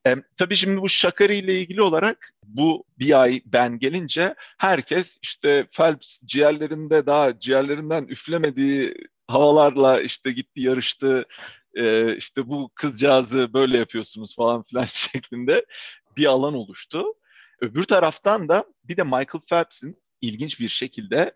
E, 0.07 0.15
tabii 0.37 0.55
şimdi 0.55 0.81
bu 0.81 0.89
Shakari 0.89 1.35
ile 1.35 1.61
ilgili 1.61 1.81
olarak 1.81 2.33
bu 2.43 2.83
bir 2.99 3.21
ay 3.21 3.41
ben 3.45 3.79
gelince 3.79 4.35
herkes 4.57 5.17
işte 5.21 5.67
Phelps 5.71 6.21
ciğerlerinde 6.25 7.05
daha 7.05 7.39
ciğerlerinden 7.39 8.03
üflemediği 8.03 8.93
havalarla 9.27 10.01
işte 10.01 10.31
gitti 10.31 10.61
yarıştı. 10.61 11.25
E, 11.73 12.15
işte 12.15 12.47
bu 12.49 12.71
kızcağızı 12.75 13.53
böyle 13.53 13.77
yapıyorsunuz 13.77 14.35
falan 14.35 14.63
filan 14.63 14.85
şeklinde 14.93 15.65
bir 16.17 16.25
alan 16.25 16.53
oluştu. 16.53 17.03
Öbür 17.61 17.83
taraftan 17.83 18.49
da 18.49 18.65
bir 18.83 18.97
de 18.97 19.03
Michael 19.03 19.41
Phelps'in 19.49 19.97
ilginç 20.21 20.59
bir 20.59 20.67
şekilde 20.67 21.33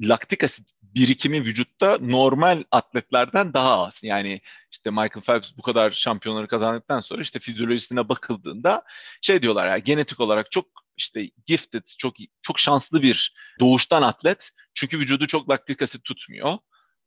laktik 0.00 0.44
asit 0.44 0.70
birikimi 0.82 1.40
vücutta 1.40 1.98
normal 2.00 2.64
atletlerden 2.70 3.54
daha 3.54 3.86
az. 3.86 4.00
Yani 4.02 4.40
işte 4.70 4.90
Michael 4.90 5.22
Phelps 5.26 5.56
bu 5.56 5.62
kadar 5.62 5.90
şampiyonları 5.90 6.48
kazandıktan 6.48 7.00
sonra 7.00 7.22
işte 7.22 7.38
fizyolojisine 7.38 8.08
bakıldığında 8.08 8.82
şey 9.22 9.42
diyorlar 9.42 9.66
ya 9.66 9.78
genetik 9.78 10.20
olarak 10.20 10.50
çok 10.50 10.66
işte 10.96 11.30
gifted, 11.46 11.82
çok 11.98 12.14
çok 12.42 12.58
şanslı 12.58 13.02
bir 13.02 13.34
doğuştan 13.60 14.02
atlet. 14.02 14.50
Çünkü 14.74 14.98
vücudu 14.98 15.26
çok 15.26 15.50
laktik 15.50 15.82
asit 15.82 16.04
tutmuyor 16.04 16.58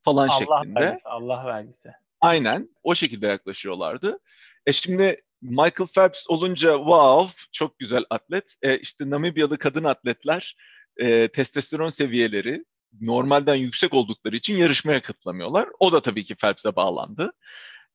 falan 0.03 0.27
Allah 0.27 0.39
şeklinde. 0.39 0.79
Vergisi, 0.79 1.07
Allah 1.09 1.45
vergisi. 1.45 1.91
Aynen 2.21 2.69
o 2.83 2.95
şekilde 2.95 3.27
yaklaşıyorlardı. 3.27 4.19
E 4.65 4.73
şimdi 4.73 5.21
Michael 5.41 5.87
Phelps 5.95 6.25
olunca 6.29 6.77
wow 6.77 7.41
çok 7.51 7.79
güzel 7.79 8.03
atlet. 8.09 8.55
E 8.61 8.77
işte 8.77 9.09
Namibyalı 9.09 9.57
kadın 9.57 9.83
atletler 9.83 10.55
e, 10.99 11.27
testosteron 11.27 11.89
seviyeleri 11.89 12.65
normalden 13.01 13.55
yüksek 13.55 13.93
oldukları 13.93 14.35
için 14.35 14.55
yarışmaya 14.55 15.01
katılamıyorlar. 15.01 15.69
O 15.79 15.91
da 15.91 16.01
tabii 16.01 16.23
ki 16.23 16.35
Phelps'e 16.35 16.75
bağlandı. 16.75 17.33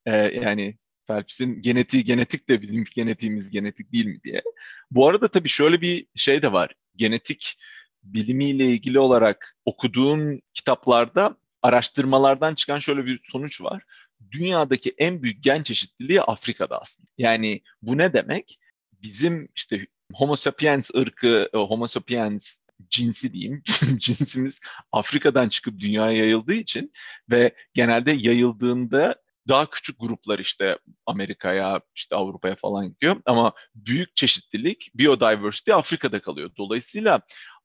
E, 0.06 0.12
yani 0.16 0.78
Phelps'in 1.06 1.62
genetiği 1.62 2.04
genetik 2.04 2.48
de 2.48 2.62
bizim 2.62 2.84
genetiğimiz 2.94 3.50
genetik 3.50 3.92
değil 3.92 4.06
mi 4.06 4.22
diye. 4.24 4.42
Bu 4.90 5.08
arada 5.08 5.28
tabii 5.28 5.48
şöyle 5.48 5.80
bir 5.80 6.06
şey 6.14 6.42
de 6.42 6.52
var. 6.52 6.74
Genetik 6.96 7.58
bilimiyle 8.02 8.66
ilgili 8.66 8.98
olarak 8.98 9.56
okuduğun 9.64 10.42
kitaplarda 10.54 11.36
araştırmalardan 11.62 12.54
çıkan 12.54 12.78
şöyle 12.78 13.06
bir 13.06 13.20
sonuç 13.32 13.62
var. 13.62 13.82
Dünyadaki 14.30 14.94
en 14.98 15.22
büyük 15.22 15.44
gen 15.44 15.62
çeşitliliği 15.62 16.22
Afrika'da 16.22 16.80
aslında. 16.80 17.08
Yani 17.18 17.60
bu 17.82 17.98
ne 17.98 18.12
demek? 18.12 18.58
Bizim 19.02 19.48
işte 19.56 19.86
Homo 20.14 20.36
sapiens 20.36 20.90
ırkı, 20.96 21.48
e, 21.54 21.58
Homo 21.58 21.86
sapiens 21.86 22.56
cinsi 22.90 23.32
diyeyim, 23.32 23.62
cinsimiz 23.98 24.60
Afrika'dan 24.92 25.48
çıkıp 25.48 25.78
dünyaya 25.78 26.18
yayıldığı 26.18 26.54
için 26.54 26.92
ve 27.30 27.54
genelde 27.74 28.12
yayıldığında 28.12 29.16
daha 29.48 29.70
küçük 29.70 30.00
gruplar 30.00 30.38
işte 30.38 30.78
Amerika'ya, 31.06 31.80
işte 31.94 32.16
Avrupa'ya 32.16 32.56
falan 32.56 32.88
gidiyor 32.88 33.22
ama 33.26 33.52
büyük 33.74 34.16
çeşitlilik, 34.16 34.90
biodiversity 34.94 35.72
Afrika'da 35.72 36.22
kalıyor. 36.22 36.50
Dolayısıyla 36.58 37.20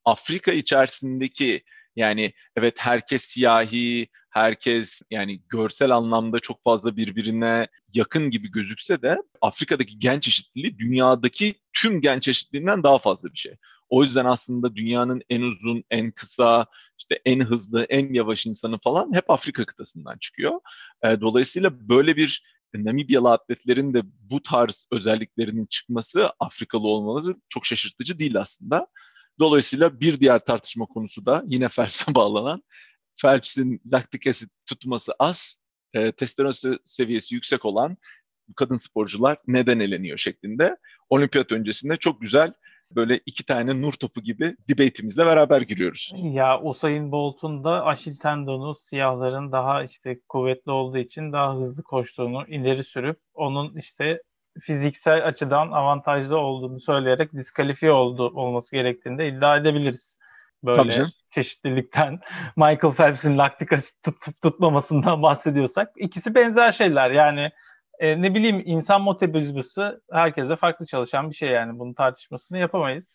Afrika 0.05 0.51
içerisindeki 0.51 1.63
yani 1.95 2.33
evet 2.55 2.75
herkes 2.79 3.21
siyahi, 3.21 4.07
herkes 4.29 5.01
yani 5.11 5.41
görsel 5.49 5.91
anlamda 5.91 6.39
çok 6.39 6.63
fazla 6.63 6.97
birbirine 6.97 7.67
yakın 7.93 8.29
gibi 8.29 8.51
gözükse 8.51 9.01
de 9.01 9.17
Afrika'daki 9.41 9.99
gen 9.99 10.19
çeşitliliği 10.19 10.77
dünyadaki 10.79 11.55
tüm 11.73 12.01
gen 12.01 12.19
çeşitliliğinden 12.19 12.83
daha 12.83 12.99
fazla 12.99 13.33
bir 13.33 13.37
şey. 13.37 13.55
O 13.89 14.03
yüzden 14.03 14.25
aslında 14.25 14.75
dünyanın 14.75 15.21
en 15.29 15.41
uzun, 15.41 15.83
en 15.91 16.11
kısa, 16.11 16.65
işte 16.99 17.21
en 17.25 17.39
hızlı, 17.39 17.83
en 17.89 18.13
yavaş 18.13 18.45
insanı 18.45 18.79
falan 18.79 19.13
hep 19.13 19.29
Afrika 19.29 19.65
kıtasından 19.65 20.17
çıkıyor. 20.17 20.59
E, 21.03 21.21
dolayısıyla 21.21 21.89
böyle 21.89 22.15
bir 22.15 22.43
Namibyalı 22.73 23.31
atletlerin 23.31 23.93
de 23.93 24.01
bu 24.05 24.43
tarz 24.43 24.87
özelliklerinin 24.91 25.65
çıkması 25.65 26.29
Afrikalı 26.39 26.87
olmaları 26.87 27.35
çok 27.49 27.65
şaşırtıcı 27.65 28.19
değil 28.19 28.39
aslında. 28.39 28.87
Dolayısıyla 29.39 29.99
bir 29.99 30.19
diğer 30.19 30.39
tartışma 30.39 30.85
konusu 30.85 31.25
da 31.25 31.43
yine 31.47 31.67
Phelps'e 31.75 32.15
bağlanan 32.15 32.63
Phelps'in 33.21 33.81
laktik 33.93 34.27
asit 34.27 34.49
tutması 34.65 35.13
az, 35.19 35.57
e, 35.93 36.11
testosteron 36.11 36.77
seviyesi 36.85 37.35
yüksek 37.35 37.65
olan 37.65 37.97
kadın 38.55 38.77
sporcular 38.77 39.37
neden 39.47 39.79
eleniyor 39.79 40.17
şeklinde. 40.17 40.77
Olimpiyat 41.09 41.51
öncesinde 41.51 41.97
çok 41.97 42.21
güzel 42.21 42.53
böyle 42.91 43.19
iki 43.25 43.45
tane 43.45 43.81
nur 43.81 43.93
topu 43.93 44.21
gibi 44.21 44.55
debate'imizle 44.69 45.25
beraber 45.25 45.61
giriyoruz. 45.61 46.13
Ya 46.15 46.61
Usain 46.61 47.11
Bolt'un 47.11 47.63
da 47.63 47.85
aşil 47.85 48.15
tendonu 48.15 48.75
siyahların 48.75 49.51
daha 49.51 49.83
işte 49.83 50.19
kuvvetli 50.29 50.71
olduğu 50.71 50.97
için 50.97 51.33
daha 51.33 51.55
hızlı 51.55 51.83
koştuğunu 51.83 52.47
ileri 52.47 52.83
sürüp 52.83 53.19
onun 53.33 53.75
işte 53.77 54.21
fiziksel 54.61 55.25
açıdan 55.27 55.71
avantajlı 55.71 56.37
olduğunu 56.37 56.79
söyleyerek 56.79 57.33
diskalifiye 57.33 57.91
oldu 57.91 58.31
olması 58.35 58.75
gerektiğini 58.75 59.17
de 59.17 59.27
iddia 59.27 59.57
edebiliriz. 59.57 60.17
Böyle 60.63 61.05
çeşitlilikten 61.29 62.19
Michael 62.55 62.93
Phelps'in 62.95 63.37
laktik 63.37 63.73
asit 63.73 64.03
tutup 64.03 64.41
tutmamasından 64.41 65.21
bahsediyorsak 65.21 65.89
ikisi 65.97 66.35
benzer 66.35 66.71
şeyler. 66.71 67.11
Yani 67.11 67.51
e, 67.99 68.21
ne 68.21 68.35
bileyim 68.35 68.63
insan 68.65 69.03
metabolizması 69.03 70.01
herkese 70.11 70.55
farklı 70.55 70.85
çalışan 70.85 71.29
bir 71.29 71.35
şey 71.35 71.49
yani 71.49 71.79
bunun 71.79 71.93
tartışmasını 71.93 72.57
yapamayız. 72.57 73.13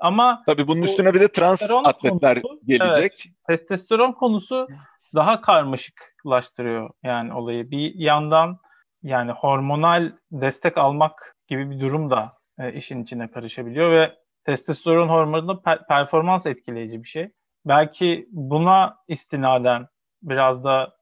Ama 0.00 0.42
tabii 0.46 0.66
bunun 0.66 0.82
üstüne 0.82 1.14
bir 1.14 1.20
de 1.20 1.28
trans 1.28 1.62
atletler 1.62 2.42
konusu, 2.42 2.66
gelecek. 2.66 3.24
Evet, 3.26 3.36
testosteron 3.46 4.12
konusu 4.12 4.68
daha 5.14 5.40
karmaşıklaştırıyor 5.40 6.90
yani 7.02 7.34
olayı. 7.34 7.70
Bir 7.70 7.94
yandan 7.94 8.58
yani 9.02 9.32
hormonal 9.32 10.12
destek 10.32 10.78
almak 10.78 11.36
gibi 11.48 11.70
bir 11.70 11.80
durum 11.80 12.10
da 12.10 12.32
e, 12.58 12.72
işin 12.72 13.02
içine 13.02 13.30
karışabiliyor 13.30 13.92
ve 13.92 14.14
testosteron 14.44 15.08
hormonu 15.08 15.62
per- 15.64 15.86
performans 15.86 16.46
etkileyici 16.46 17.02
bir 17.02 17.08
şey. 17.08 17.30
Belki 17.66 18.28
buna 18.30 18.96
istinaden 19.08 19.86
biraz 20.22 20.64
da 20.64 20.92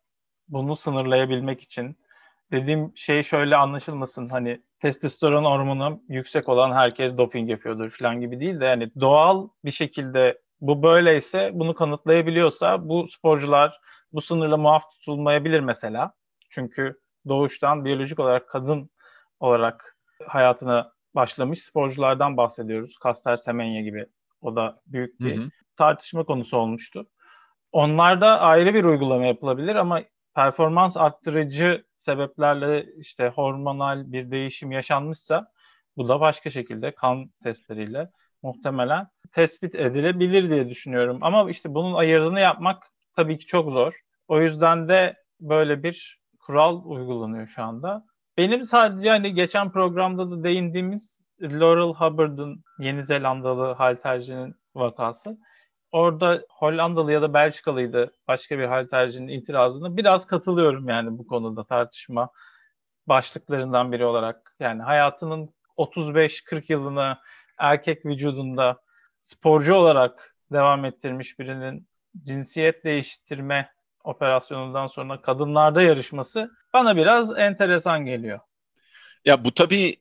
bunu 0.48 0.76
sınırlayabilmek 0.76 1.60
için 1.60 1.99
dediğim 2.52 2.92
şey 2.96 3.22
şöyle 3.22 3.56
anlaşılmasın 3.56 4.28
hani 4.28 4.62
testosteron 4.80 5.44
hormonu 5.44 6.02
yüksek 6.08 6.48
olan 6.48 6.72
herkes 6.72 7.18
doping 7.18 7.50
yapıyordur 7.50 7.90
falan 7.90 8.20
gibi 8.20 8.40
değil 8.40 8.60
de 8.60 8.64
yani 8.64 8.90
doğal 9.00 9.48
bir 9.64 9.70
şekilde 9.70 10.38
bu 10.60 10.82
böyleyse 10.82 11.50
bunu 11.54 11.74
kanıtlayabiliyorsa 11.74 12.88
bu 12.88 13.08
sporcular 13.08 13.80
bu 14.12 14.20
sınırla 14.20 14.56
muaf 14.56 14.90
tutulmayabilir 14.92 15.60
mesela. 15.60 16.12
Çünkü 16.50 17.00
doğuştan 17.28 17.84
biyolojik 17.84 18.18
olarak 18.18 18.48
kadın 18.48 18.90
olarak 19.40 19.96
hayatına 20.26 20.92
başlamış 21.14 21.62
sporculardan 21.62 22.36
bahsediyoruz. 22.36 22.94
Caster 23.04 23.36
Semenya 23.36 23.82
gibi. 23.82 24.06
O 24.40 24.56
da 24.56 24.80
büyük 24.86 25.20
bir 25.20 25.36
hı 25.36 25.42
hı. 25.42 25.50
tartışma 25.76 26.24
konusu 26.24 26.56
olmuştu. 26.56 27.06
Onlarda 27.72 28.40
ayrı 28.40 28.74
bir 28.74 28.84
uygulama 28.84 29.26
yapılabilir 29.26 29.74
ama 29.74 30.00
performans 30.34 30.96
arttırıcı 30.96 31.84
sebeplerle 31.94 32.86
işte 32.96 33.28
hormonal 33.28 34.12
bir 34.12 34.30
değişim 34.30 34.72
yaşanmışsa 34.72 35.46
bu 35.96 36.08
da 36.08 36.20
başka 36.20 36.50
şekilde 36.50 36.94
kan 36.94 37.30
testleriyle 37.42 38.10
muhtemelen 38.42 39.06
tespit 39.32 39.74
edilebilir 39.74 40.50
diye 40.50 40.68
düşünüyorum. 40.68 41.18
Ama 41.20 41.50
işte 41.50 41.74
bunun 41.74 41.94
ayırdığını 41.94 42.40
yapmak 42.40 42.82
tabii 43.16 43.36
ki 43.38 43.46
çok 43.46 43.70
zor. 43.70 44.00
O 44.28 44.40
yüzden 44.40 44.88
de 44.88 45.16
böyle 45.40 45.82
bir 45.82 46.20
kural 46.38 46.82
uygulanıyor 46.84 47.46
şu 47.46 47.62
anda. 47.62 48.04
Benim 48.36 48.64
sadece 48.64 49.10
hani 49.10 49.34
geçen 49.34 49.72
programda 49.72 50.30
da 50.30 50.44
değindiğimiz 50.44 51.16
Laurel 51.42 51.94
Hubbard'ın 51.94 52.64
Yeni 52.78 53.04
Zelandalı 53.04 53.72
haltercinin 53.72 54.54
vakası. 54.74 55.38
Orada 55.92 56.42
Hollandalı 56.50 57.12
ya 57.12 57.22
da 57.22 57.34
Belçikalıydı 57.34 58.12
başka 58.28 58.58
bir 58.58 58.64
haltercinin 58.64 59.28
itirazını 59.28 59.96
biraz 59.96 60.26
katılıyorum 60.26 60.88
yani 60.88 61.18
bu 61.18 61.26
konuda 61.26 61.64
tartışma 61.64 62.30
başlıklarından 63.06 63.92
biri 63.92 64.04
olarak. 64.04 64.54
Yani 64.60 64.82
hayatının 64.82 65.54
35-40 65.76 66.62
yılını 66.68 67.16
erkek 67.58 68.06
vücudunda 68.06 68.80
sporcu 69.20 69.74
olarak 69.74 70.36
devam 70.52 70.84
ettirmiş 70.84 71.38
birinin 71.38 71.88
cinsiyet 72.22 72.84
değiştirme 72.84 73.70
operasyonundan 74.04 74.86
sonra 74.86 75.22
kadınlarda 75.22 75.82
yarışması 75.82 76.50
bana 76.72 76.96
biraz 76.96 77.38
enteresan 77.38 78.04
geliyor. 78.04 78.40
Ya 79.24 79.44
bu 79.44 79.54
tabii 79.54 79.96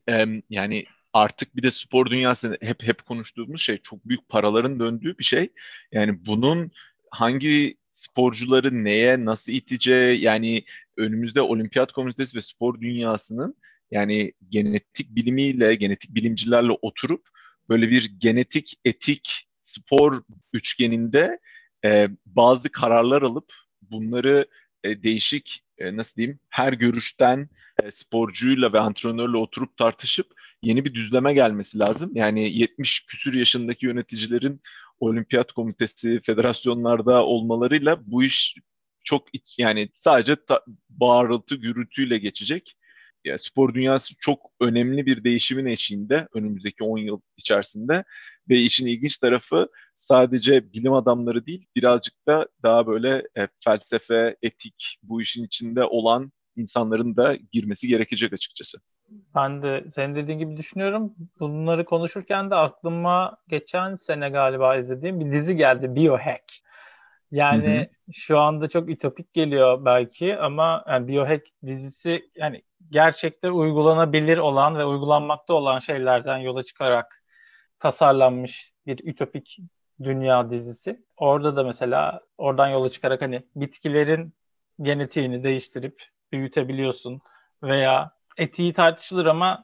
yani 0.50 0.86
artık 1.14 1.56
bir 1.56 1.64
de 1.64 1.72
spor 1.72 2.06
dünyasında 2.10 2.58
hep 2.62 2.84
hep 2.84 3.06
konuştuğumuz 3.06 3.62
şey 3.62 3.78
çok 3.78 4.06
büyük 4.06 4.30
paraların 4.30 4.80
döndüğü 4.80 5.18
bir 5.18 5.24
şey. 5.24 5.50
Yani 5.92 6.26
bunun 6.26 6.72
hangi 7.12 7.78
sporcuları 7.94 8.84
neye 8.84 9.26
nasıl 9.26 9.52
iteceği 9.52 10.22
yani 10.22 10.64
önümüzde 10.98 11.42
olimpiyat 11.42 11.92
komitesi 11.92 12.38
ve 12.38 12.42
spor 12.42 12.82
dünyasının 12.82 13.56
yani 13.92 14.34
genetik 14.50 15.16
bilimiyle, 15.16 15.76
genetik 15.76 16.16
bilimcilerle 16.16 16.72
oturup 16.82 17.30
böyle 17.70 17.90
bir 17.90 18.12
genetik 18.18 18.80
etik 18.86 19.48
spor 19.60 20.22
üçgeninde 20.54 21.40
e, 21.86 22.10
bazı 22.26 22.72
kararlar 22.72 23.22
alıp 23.22 23.54
bunları 23.82 24.48
e, 24.84 25.04
değişik 25.04 25.64
e, 25.78 25.98
nasıl 25.98 26.16
diyeyim 26.16 26.40
her 26.50 26.74
görüşten 26.74 27.50
e, 27.84 27.92
sporcuyla 27.92 28.74
ve 28.74 28.80
antrenörle 28.80 29.38
oturup 29.38 29.78
tartışıp 29.78 30.39
yeni 30.62 30.86
bir 30.86 30.94
düzleme 30.94 31.34
gelmesi 31.34 31.80
lazım. 31.80 32.12
Yani 32.16 32.58
70 32.58 33.06
küsür 33.06 33.34
yaşındaki 33.34 33.86
yöneticilerin 33.86 34.62
olimpiyat 35.00 35.52
komitesi, 35.52 36.22
federasyonlarda 36.24 37.26
olmalarıyla 37.26 38.00
bu 38.06 38.24
iş 38.24 38.56
çok 39.04 39.28
yani 39.58 39.90
sadece 39.98 40.36
ta, 40.36 40.62
bağırıltı, 40.90 41.56
gürültüyle 41.56 42.18
geçecek. 42.18 42.76
Yani 43.26 43.40
spor 43.40 43.74
dünyası 43.74 44.14
çok 44.20 44.52
önemli 44.62 45.06
bir 45.06 45.24
değişimin 45.24 45.66
eşiğinde 45.66 46.28
önümüzdeki 46.34 46.84
10 46.84 46.98
yıl 46.98 47.22
içerisinde 47.38 48.04
ve 48.50 48.58
işin 48.58 48.88
ilginç 48.88 49.18
tarafı 49.18 49.68
sadece 49.98 50.74
bilim 50.74 50.94
adamları 50.94 51.46
değil 51.46 51.66
birazcık 51.76 52.28
da 52.28 52.48
daha 52.64 52.88
böyle 52.88 53.28
e, 53.38 53.48
felsefe, 53.64 54.36
etik 54.42 54.98
bu 55.04 55.22
işin 55.22 55.44
içinde 55.44 55.84
olan 55.84 56.32
insanların 56.56 57.16
da 57.18 57.38
girmesi 57.52 57.88
gerekecek 57.88 58.34
açıkçası. 58.34 58.78
Ben 59.36 59.62
de 59.62 59.86
senin 59.96 60.16
dediğin 60.16 60.40
gibi 60.40 60.58
düşünüyorum. 60.58 61.16
Bunları 61.40 61.86
konuşurken 61.86 62.52
de 62.52 62.56
aklıma 62.56 63.38
geçen 63.48 63.96
sene 63.96 64.30
galiba 64.30 64.76
izlediğim 64.76 65.20
bir 65.20 65.32
dizi 65.32 65.56
geldi. 65.58 65.96
Biohack. 65.96 66.44
Yani 67.32 67.78
hı 67.78 67.82
hı. 67.82 68.14
şu 68.14 68.40
anda 68.40 68.68
çok 68.68 68.90
ütopik 68.90 69.34
geliyor 69.34 69.86
belki 69.86 70.38
ama 70.38 70.84
yani 70.88 71.08
Biohack 71.08 71.48
dizisi 71.66 72.30
yani 72.36 72.62
gerçekte 72.90 73.52
uygulanabilir 73.52 74.38
olan 74.38 74.78
ve 74.78 74.86
uygulanmakta 74.86 75.54
olan 75.54 75.80
şeylerden 75.80 76.38
yola 76.38 76.64
çıkarak 76.64 77.24
tasarlanmış 77.80 78.74
bir 78.86 79.08
ütopik 79.08 79.58
dünya 80.04 80.50
dizisi. 80.50 81.06
Orada 81.18 81.56
da 81.56 81.64
mesela 81.64 82.22
oradan 82.38 82.68
yola 82.68 82.90
çıkarak 82.90 83.22
hani 83.22 83.44
bitkilerin 83.56 84.34
genetiğini 84.82 85.44
değiştirip 85.44 86.04
büyütebiliyorsun 86.32 87.22
veya 87.64 88.12
etiği 88.40 88.74
tartışılır 88.74 89.26
ama 89.26 89.64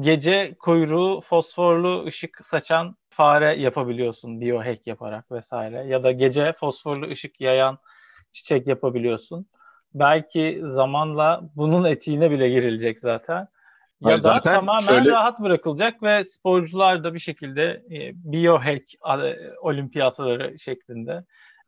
gece 0.00 0.54
kuyruğu 0.58 1.20
fosforlu 1.20 2.04
ışık 2.06 2.40
saçan 2.44 2.96
fare 3.08 3.60
yapabiliyorsun 3.60 4.40
biohack 4.40 4.86
yaparak 4.86 5.32
vesaire 5.32 5.84
ya 5.86 6.02
da 6.02 6.12
gece 6.12 6.52
fosforlu 6.52 7.10
ışık 7.10 7.40
yayan 7.40 7.78
çiçek 8.32 8.66
yapabiliyorsun. 8.66 9.46
Belki 9.94 10.60
zamanla 10.64 11.40
bunun 11.56 11.84
etiğine 11.84 12.30
bile 12.30 12.48
girilecek 12.48 12.98
zaten. 12.98 13.48
Ya 14.00 14.10
da 14.10 14.18
zaten 14.18 14.54
tamamen 14.54 14.80
şöyle... 14.80 15.10
rahat 15.10 15.40
bırakılacak 15.40 16.02
ve 16.02 16.24
sporcular 16.24 17.04
da 17.04 17.14
bir 17.14 17.18
şekilde 17.18 17.62
e, 17.90 18.12
biohack 18.14 18.82
olimpiyatları 19.60 20.58
şeklinde 20.58 21.24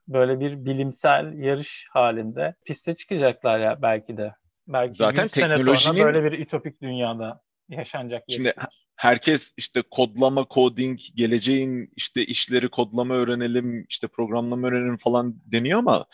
böyle 0.09 0.40
bir 0.40 0.64
bilimsel 0.64 1.33
yarış 1.38 1.87
halinde 1.90 2.55
piste 2.64 2.94
çıkacaklar 2.94 3.59
ya 3.59 3.83
belki 3.83 4.16
de. 4.16 4.35
Belki 4.66 4.94
Zaten 4.94 5.29
teknolojinin 5.29 5.74
sene 5.77 6.05
böyle 6.05 6.33
bir 6.33 6.38
ütopik 6.38 6.83
dünyada 6.83 7.40
yaşanacak. 7.68 8.24
Şimdi 8.29 8.44
şey. 8.44 8.64
herkes 8.96 9.53
işte 9.57 9.83
kodlama, 9.90 10.46
coding, 10.50 11.00
geleceğin 11.14 11.92
işte 11.96 12.27
işleri 12.27 12.68
kodlama 12.68 13.14
öğrenelim, 13.14 13.87
işte 13.88 14.09
programlama 14.09 14.68
öğrenelim 14.68 14.96
falan 14.96 15.35
deniyor 15.53 15.79
ama 15.79 16.07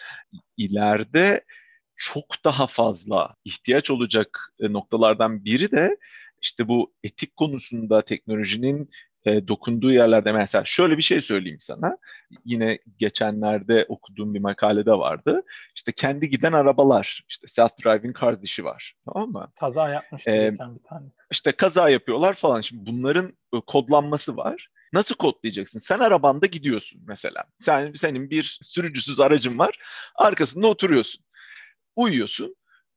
ileride 0.56 1.44
çok 1.96 2.44
daha 2.44 2.66
fazla 2.66 3.34
ihtiyaç 3.44 3.90
olacak 3.90 4.54
e, 4.60 4.72
noktalardan 4.72 5.44
biri 5.44 5.70
de 5.70 5.96
işte 6.42 6.68
bu 6.68 6.94
etik 7.02 7.36
konusunda 7.36 8.04
teknolojinin 8.04 8.90
e, 9.24 9.48
dokunduğu 9.48 9.92
yerlerde 9.92 10.32
mesela 10.32 10.64
şöyle 10.64 10.96
bir 10.96 11.02
şey 11.02 11.20
söyleyeyim 11.20 11.60
sana. 11.60 11.98
Yine 12.44 12.78
geçenlerde 12.98 13.86
okuduğum 13.88 14.34
bir 14.34 14.40
makalede 14.40 14.92
vardı. 14.92 15.42
İşte 15.76 15.92
kendi 15.92 16.28
giden 16.28 16.52
arabalar, 16.52 17.24
işte 17.28 17.46
self-driving 17.46 18.20
cars 18.20 18.42
işi 18.42 18.64
var. 18.64 18.94
Tamam 19.04 19.30
mı? 19.30 19.52
Kaza 19.60 19.88
yapmıştı 19.88 20.30
ee, 20.30 20.50
geçen 20.50 20.74
bir 20.74 20.82
tanesi. 20.82 21.14
İşte 21.30 21.52
kaza 21.52 21.88
yapıyorlar 21.88 22.34
falan. 22.34 22.60
Şimdi 22.60 22.90
bunların 22.90 23.26
e, 23.54 23.60
kodlanması 23.66 24.36
var. 24.36 24.68
Nasıl 24.92 25.14
kodlayacaksın? 25.14 25.80
Sen 25.80 25.98
arabanda 25.98 26.46
gidiyorsun 26.46 27.02
mesela. 27.06 27.44
Sen 27.58 27.92
senin 27.92 28.30
bir 28.30 28.58
sürücüsüz 28.62 29.20
aracın 29.20 29.58
var. 29.58 29.78
Arkasında 30.14 30.66
oturuyorsun. 30.66 31.24
Uyuyorsun. 31.96 32.56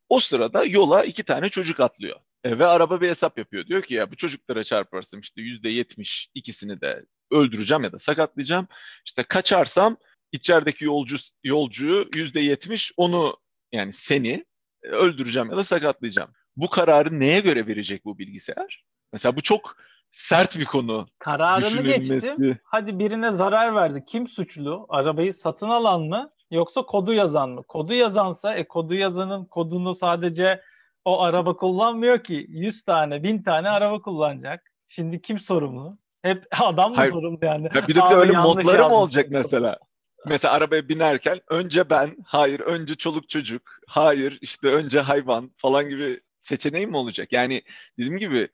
O 0.10 0.20
sırada 0.20 0.66
yola 0.66 1.04
iki 1.04 1.24
tane 1.24 1.50
çocuk 1.50 1.80
atlıyor. 1.80 2.20
E, 2.44 2.60
ve 2.60 2.66
araba 2.66 3.02
bir 3.02 3.10
hesap 3.10 3.38
yapıyor. 3.38 3.68
Diyor 3.68 3.82
ki 3.82 3.94
ya 3.94 4.12
bu 4.12 4.16
çocuklara 4.16 4.64
çarparsam 4.64 5.20
işte 5.20 5.42
yüzde 5.42 5.70
yetmiş 5.70 6.30
ikisini 6.34 6.82
de 6.82 7.06
öldüreceğim 7.32 7.84
ya 7.84 7.92
da 7.92 8.00
sakatlayacağım. 8.00 8.68
İşte 9.06 9.24
kaçarsam 9.24 9.98
içerideki 10.32 10.86
yolcu 10.86 11.18
yolcuyu 11.44 12.10
yüzde 12.16 12.40
yetmiş 12.40 12.92
onu 12.98 13.38
yani 13.72 13.94
seni 13.94 14.46
öldüreceğim 14.84 15.52
ya 15.52 15.58
da 15.58 15.64
sakatlayacağım. 15.64 16.30
Bu 16.56 16.70
kararı 16.70 17.20
neye 17.20 17.40
göre 17.40 17.68
verecek 17.68 18.06
bu 18.06 18.18
bilgisayar? 18.18 18.86
Mesela 19.14 19.36
bu 19.36 19.42
çok 19.42 19.78
sert 20.12 20.60
bir 20.60 20.66
konu. 20.66 21.08
Kararını 21.20 21.82
geçtim. 21.82 22.58
Hadi 22.64 23.00
birine 23.00 23.32
zarar 23.32 23.76
verdi. 23.76 24.04
Kim 24.08 24.28
suçlu? 24.28 24.86
Arabayı 24.90 25.34
satın 25.34 25.70
alan 25.70 26.02
mı? 26.02 26.32
Yoksa 26.52 26.82
kodu 26.82 27.14
yazan 27.14 27.50
mı? 27.50 27.64
Kodu 27.64 27.94
yazansa 27.94 28.56
e 28.56 28.68
kodu 28.68 28.94
yazanın 28.94 29.46
kodunu 29.46 29.96
sadece 29.96 30.62
o 31.06 31.22
araba 31.22 31.58
kullanmıyor 31.58 32.24
ki. 32.24 32.46
100 32.50 32.84
tane, 32.84 33.24
1000 33.24 33.44
tane 33.44 33.70
araba 33.70 34.02
kullanacak. 34.02 34.72
Şimdi 34.88 35.22
kim 35.22 35.40
sorumlu? 35.40 35.98
Hep 36.22 36.48
adam 36.62 36.92
mı 36.92 36.98
Hayır, 36.98 37.12
sorumlu 37.12 37.40
yani? 37.42 37.70
Ya 37.76 37.88
bir 37.88 37.96
de, 37.96 38.02
Abi, 38.02 38.16
öyle 38.16 38.32
modları 38.32 38.90
mı 38.90 38.96
olacak 38.96 39.28
mesela? 39.30 39.78
Mesela 40.26 40.54
arabaya 40.54 40.90
binerken 40.90 41.40
önce 41.50 41.90
ben, 41.90 42.16
hayır 42.26 42.60
önce 42.60 42.96
çoluk 42.96 43.30
çocuk, 43.30 43.62
hayır 43.88 44.38
işte 44.42 44.68
önce 44.68 45.00
hayvan 45.00 45.52
falan 45.58 45.90
gibi 45.90 46.20
seçeneğim 46.42 46.90
mi 46.90 46.98
olacak? 46.98 47.32
Yani 47.32 47.62
dediğim 47.98 48.18
gibi 48.18 48.50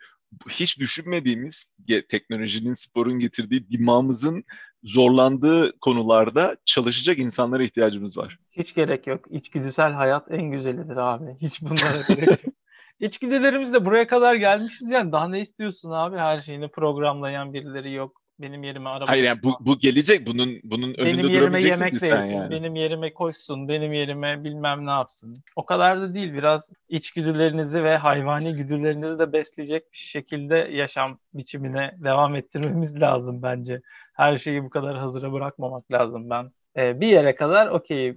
hiç 0.50 0.80
düşünmediğimiz 0.80 1.68
teknolojinin, 2.10 2.74
sporun 2.74 3.20
getirdiği 3.20 3.70
dimağımızın 3.70 4.44
zorlandığı 4.84 5.80
konularda 5.80 6.56
çalışacak 6.66 7.18
insanlara 7.20 7.64
ihtiyacımız 7.64 8.18
var. 8.18 8.38
Hiç 8.52 8.76
gerek 8.76 9.08
yok. 9.08 9.26
İçgüdüsel 9.30 9.92
hayat 9.94 10.32
en 10.32 10.44
güzelidir 10.44 10.98
abi. 10.98 11.36
Hiç 11.42 11.62
bunlara 11.62 12.16
gerek 12.16 12.46
yok. 12.46 12.54
İçgüdülerimiz 13.00 13.74
de 13.74 13.86
buraya 13.86 14.08
kadar 14.08 14.36
gelmişiz 14.36 14.90
yani. 14.90 15.12
Daha 15.12 15.28
ne 15.28 15.42
istiyorsun 15.42 15.92
abi? 15.92 16.18
Her 16.18 16.42
şeyini 16.42 16.68
programlayan 16.68 17.54
birileri 17.54 17.94
yok. 17.94 18.22
Benim 18.40 18.64
yerime 18.64 18.90
araba. 18.90 19.10
Hayır 19.10 19.24
yani 19.24 19.44
bu, 19.44 19.58
bu 19.60 19.80
gelecek. 19.80 20.28
Bunun 20.28 20.60
bunun 20.64 20.94
önünde 20.98 21.18
benim 21.18 21.30
yerime 21.30 21.62
yemek 21.62 22.04
versin, 22.04 22.36
yani. 22.36 22.52
benim 22.52 22.76
yerime 22.76 23.14
koşsun, 23.14 23.68
benim 23.68 23.94
yerime 23.94 24.44
bilmem 24.44 24.86
ne 24.86 24.90
yapsın. 24.90 25.36
O 25.56 25.66
kadar 25.66 26.02
da 26.02 26.14
değil. 26.14 26.34
Biraz 26.34 26.72
içgüdülerinizi 26.90 27.84
ve 27.84 27.98
hayvani 27.98 28.54
güdülerinizi 28.54 29.20
de 29.20 29.34
besleyecek 29.34 29.94
bir 29.94 29.98
şekilde 29.98 30.56
yaşam 30.56 31.20
biçimine 31.34 31.92
devam 31.98 32.36
ettirmemiz 32.36 33.02
lazım 33.02 33.42
bence. 33.42 33.82
Her 34.20 34.38
şeyi 34.38 34.64
bu 34.64 34.70
kadar 34.70 34.98
hazıra 34.98 35.34
bırakmamak 35.34 35.92
lazım 35.92 36.30
ben. 36.30 36.52
Ee, 36.78 37.02
bir 37.02 37.08
yere 37.08 37.36
kadar 37.36 37.68
okey 37.68 38.08
e, 38.08 38.16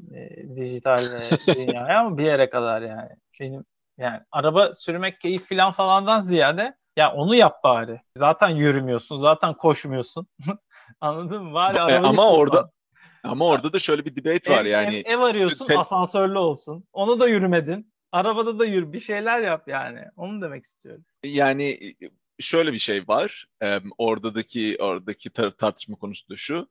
dijital 0.56 1.04
e, 1.22 1.38
dünyaya 1.46 2.00
ama 2.00 2.18
bir 2.18 2.24
yere 2.24 2.50
kadar 2.50 2.82
yani. 2.82 3.10
Benim 3.40 3.64
yani 3.98 4.20
araba 4.32 4.74
sürmek 4.74 5.20
keyif 5.20 5.48
falan 5.48 5.72
falandan 5.72 6.20
ziyade 6.20 6.74
ya 6.96 7.12
onu 7.12 7.34
yap 7.34 7.64
bari. 7.64 8.00
Zaten 8.16 8.48
yürümüyorsun, 8.48 9.18
zaten 9.18 9.54
koşmuyorsun. 9.54 10.26
Anladın 11.00 11.44
mı? 11.44 11.54
Bari 11.54 11.78
e, 11.78 11.98
ama 11.98 12.30
orada 12.30 12.70
ama 13.24 13.46
orada 13.46 13.72
da 13.72 13.78
şöyle 13.78 14.04
bir 14.04 14.16
debate 14.16 14.52
var 14.52 14.64
ev, 14.64 14.70
yani. 14.70 14.96
Ev, 15.06 15.12
ev 15.12 15.20
arıyorsun, 15.20 15.66
Pe- 15.66 15.76
asansörlü 15.78 16.38
olsun. 16.38 16.84
Onu 16.92 17.20
da 17.20 17.28
yürümedin. 17.28 17.92
Arabada 18.12 18.58
da 18.58 18.64
yürü 18.64 18.92
bir 18.92 19.00
şeyler 19.00 19.40
yap 19.40 19.68
yani. 19.68 20.04
Onu 20.16 20.42
demek 20.42 20.64
istiyorum. 20.64 21.04
Yani 21.24 21.78
şöyle 22.40 22.72
bir 22.72 22.78
şey 22.78 23.08
var. 23.08 23.44
Ee, 23.62 23.80
oradaki 23.98 24.76
oradaki 24.80 25.28
tar- 25.28 25.56
tartışma 25.56 25.96
konusu 25.96 26.28
da 26.28 26.36
şu. 26.36 26.68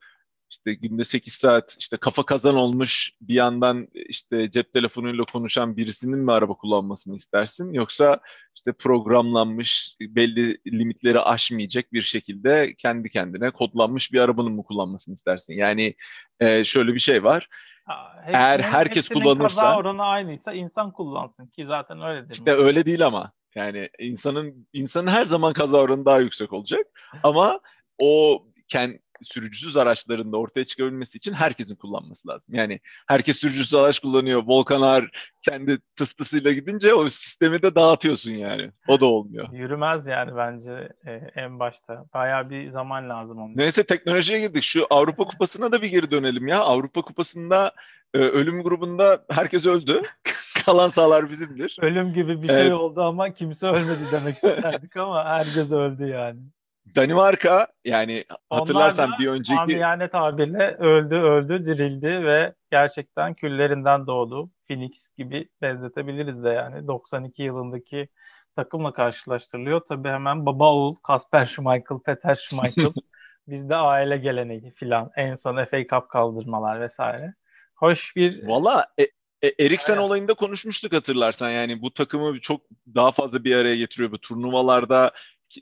İşte 0.52 0.74
günde 0.74 1.04
8 1.04 1.34
saat 1.34 1.76
işte 1.80 1.98
kafa 1.98 2.26
kazan 2.26 2.56
olmuş 2.56 3.12
bir 3.22 3.34
yandan 3.34 3.88
işte 3.94 4.52
cep 4.52 4.74
telefonuyla 4.74 5.24
konuşan 5.26 5.78
birisinin 5.78 6.20
mi 6.20 6.32
araba 6.32 6.54
kullanmasını 6.54 7.16
istersin 7.16 7.74
yoksa 7.74 8.20
işte 8.56 8.72
programlanmış 8.74 9.96
belli 10.02 10.58
limitleri 10.68 11.20
aşmayacak 11.20 11.94
bir 11.94 12.02
şekilde 12.02 12.74
kendi 12.78 13.10
kendine 13.10 13.52
kodlanmış 13.52 14.14
bir 14.14 14.20
arabanın 14.20 14.52
mı 14.54 14.64
kullanmasını 14.64 15.14
istersin? 15.14 15.54
Yani 15.54 15.96
e, 16.40 16.66
şöyle 16.66 16.94
bir 16.94 17.00
şey 17.00 17.24
var. 17.24 17.48
Ha, 17.86 18.24
Eğer 18.28 18.60
herkes 18.60 19.10
kullanırsa- 19.10 19.42
kaza 19.42 19.78
oranı 19.78 20.04
aynıysa 20.04 20.54
insan 20.54 20.92
kullansın 20.92 21.48
ki 21.48 21.66
zaten 21.66 22.02
öyledir. 22.02 22.34
İşte 22.34 22.52
öyle 22.52 22.86
değil 22.86 23.06
ama. 23.06 23.32
Yani 23.56 23.90
insanın 24.00 24.68
insanın 24.74 25.08
her 25.08 25.26
zaman 25.26 25.54
kaza 25.54 25.78
oranı 25.78 26.06
daha 26.06 26.20
yüksek 26.20 26.54
olacak. 26.54 26.88
Ama 27.24 27.60
o 28.02 28.44
kendi 28.68 29.02
sürücüsüz 29.24 29.78
araçlarında 29.78 30.38
ortaya 30.38 30.66
çıkabilmesi 30.66 31.18
için 31.18 31.34
herkesin 31.34 31.76
kullanması 31.76 32.28
lazım. 32.28 32.56
Yani 32.56 32.80
herkes 33.08 33.38
sürücüsüz 33.38 33.74
araç 33.74 34.00
kullanıyor. 34.00 34.44
Volkanar 34.46 35.10
kendi 35.42 35.80
tıstısıyla 35.96 36.52
gidince 36.52 36.94
o 36.94 37.10
sistemi 37.10 37.62
de 37.62 37.76
dağıtıyorsun 37.76 38.32
yani. 38.32 38.72
O 38.88 39.00
da 39.00 39.06
olmuyor. 39.06 39.54
Yürümez 39.54 40.08
yani 40.08 40.36
bence 40.36 40.90
e, 41.06 41.12
en 41.36 41.60
başta. 41.60 42.06
Bayağı 42.14 42.50
bir 42.50 42.72
zaman 42.72 43.10
lazım 43.10 43.38
onun. 43.38 43.58
Neyse 43.58 43.84
teknolojiye 43.84 44.40
girdik. 44.40 44.64
Şu 44.64 44.88
Avrupa 44.90 45.24
Kupası'na 45.24 45.72
da 45.72 45.82
bir 45.82 45.88
geri 45.88 46.12
dönelim 46.12 46.48
ya. 46.48 46.60
Avrupa 46.60 47.02
Kupası'nda 47.02 47.72
e, 48.14 48.18
ölüm 48.18 48.64
grubunda 48.64 49.26
herkes 49.30 49.66
öldü. 49.66 50.02
Kalan 50.66 50.90
sahalar 50.90 51.30
bizimdir. 51.30 51.78
Ölüm 51.82 52.14
gibi 52.14 52.42
bir 52.44 52.50
Evet. 52.50 52.62
şey 52.64 52.74
oldu 52.74 53.02
ama 53.02 53.34
kimse 53.34 53.68
ölmedi 53.68 54.12
demek 54.12 54.36
isterdik 54.36 54.98
ama 54.98 55.26
herkes 55.26 55.72
öldü 55.72 56.08
yani. 56.08 56.40
Danimarka 56.96 57.68
yani 57.86 58.26
hatırlarsan 58.50 59.08
Onlar 59.08 59.18
da 59.18 59.24
bir 59.24 59.28
önceki 59.28 59.60
Amiyane 59.60 60.10
tabirle 60.10 60.76
öldü 60.76 61.16
öldü 61.16 61.66
dirildi 61.66 62.08
ve 62.08 62.54
gerçekten 62.72 63.34
küllerinden 63.34 64.08
doğdu. 64.08 64.50
Phoenix 64.68 65.10
gibi 65.18 65.50
benzetebiliriz 65.62 66.44
de 66.44 66.50
yani 66.50 66.88
92 66.88 67.44
yılındaki 67.44 68.08
takımla 68.56 68.94
karşılaştırılıyor. 68.94 69.82
Tabii 69.90 70.10
hemen 70.10 70.46
baba 70.46 70.74
oğul 70.74 70.96
Kasper 70.96 71.46
Schmeichel, 71.46 72.00
Peter 72.06 72.36
Schmeichel 72.36 72.94
bizde 73.48 73.76
aile 73.76 74.18
geleneği 74.18 74.72
filan 74.72 75.12
en 75.16 75.36
son 75.36 75.66
FA 75.66 75.78
Cup 75.88 76.10
kaldırmalar 76.10 76.82
vesaire. 76.82 77.34
Hoş 77.76 78.16
bir 78.16 78.48
Valla 78.48 78.88
e, 79.00 79.08
e, 79.44 79.66
Eriksen 79.66 79.94
Evet. 79.94 80.04
olayında 80.04 80.34
konuşmuştuk 80.34 80.94
hatırlarsan. 80.94 81.50
Yani 81.50 81.82
bu 81.82 81.94
takımı 81.94 82.40
çok 82.40 82.62
daha 82.96 83.12
fazla 83.12 83.44
bir 83.44 83.56
araya 83.56 83.76
getiriyor. 83.76 84.12
Bu 84.12 84.18
turnuvalarda 84.18 85.12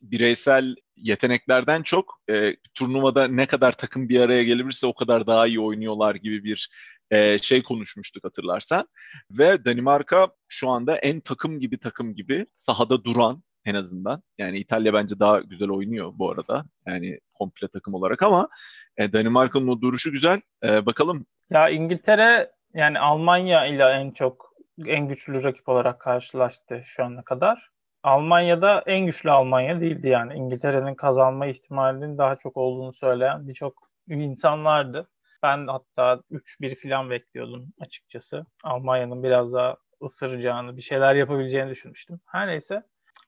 bireysel 0.01 0.75
yeteneklerden 0.95 1.83
çok 1.83 2.21
e, 2.29 2.55
turnuvada 2.73 3.27
ne 3.27 3.45
kadar 3.45 3.71
takım 3.71 4.09
bir 4.09 4.19
araya 4.21 4.43
gelebilirse 4.43 4.87
o 4.87 4.93
kadar 4.93 5.27
daha 5.27 5.47
iyi 5.47 5.59
oynuyorlar 5.59 6.15
gibi 6.15 6.43
bir 6.43 6.69
e, 7.11 7.39
şey 7.39 7.63
konuşmuştuk 7.63 8.23
hatırlarsan. 8.23 8.87
Ve 9.31 9.65
Danimarka 9.65 10.27
şu 10.47 10.69
anda 10.69 10.95
en 10.95 11.19
takım 11.19 11.59
gibi 11.59 11.79
takım 11.79 12.15
gibi 12.15 12.45
sahada 12.57 13.03
duran 13.03 13.43
en 13.65 13.75
azından. 13.75 14.23
Yani 14.37 14.57
İtalya 14.57 14.93
bence 14.93 15.19
daha 15.19 15.39
güzel 15.39 15.69
oynuyor 15.69 16.11
bu 16.15 16.31
arada. 16.31 16.65
Yani 16.87 17.19
komple 17.33 17.67
takım 17.67 17.93
olarak 17.93 18.23
ama 18.23 18.49
e, 18.97 19.13
Danimarka'nın 19.13 19.67
o 19.67 19.81
duruşu 19.81 20.11
güzel. 20.11 20.41
E, 20.63 20.85
bakalım 20.85 21.25
Ya 21.49 21.69
İngiltere 21.69 22.51
yani 22.73 22.99
Almanya 22.99 23.65
ile 23.65 23.83
en 23.83 24.11
çok 24.11 24.53
en 24.85 25.07
güçlü 25.07 25.43
rakip 25.43 25.69
olarak 25.69 25.99
karşılaştı 25.99 26.81
şu 26.85 27.03
ana 27.03 27.23
kadar. 27.23 27.69
Almanya'da 28.03 28.83
en 28.85 29.05
güçlü 29.05 29.31
Almanya 29.31 29.81
değildi 29.81 30.07
yani. 30.07 30.33
İngiltere'nin 30.33 30.95
kazanma 30.95 31.45
ihtimalinin 31.45 32.17
daha 32.17 32.35
çok 32.35 32.57
olduğunu 32.57 32.93
söyleyen 32.93 33.47
birçok 33.47 33.89
insan 34.09 34.65
vardı. 34.65 35.09
Ben 35.43 35.67
hatta 35.67 36.23
3-1 36.31 36.81
falan 36.81 37.09
bekliyordum 37.09 37.73
açıkçası. 37.79 38.45
Almanya'nın 38.63 39.23
biraz 39.23 39.53
daha 39.53 39.77
ısıracağını, 40.03 40.77
bir 40.77 40.81
şeyler 40.81 41.15
yapabileceğini 41.15 41.69
düşünmüştüm. 41.69 42.19
Her 42.25 42.47
neyse. 42.47 42.83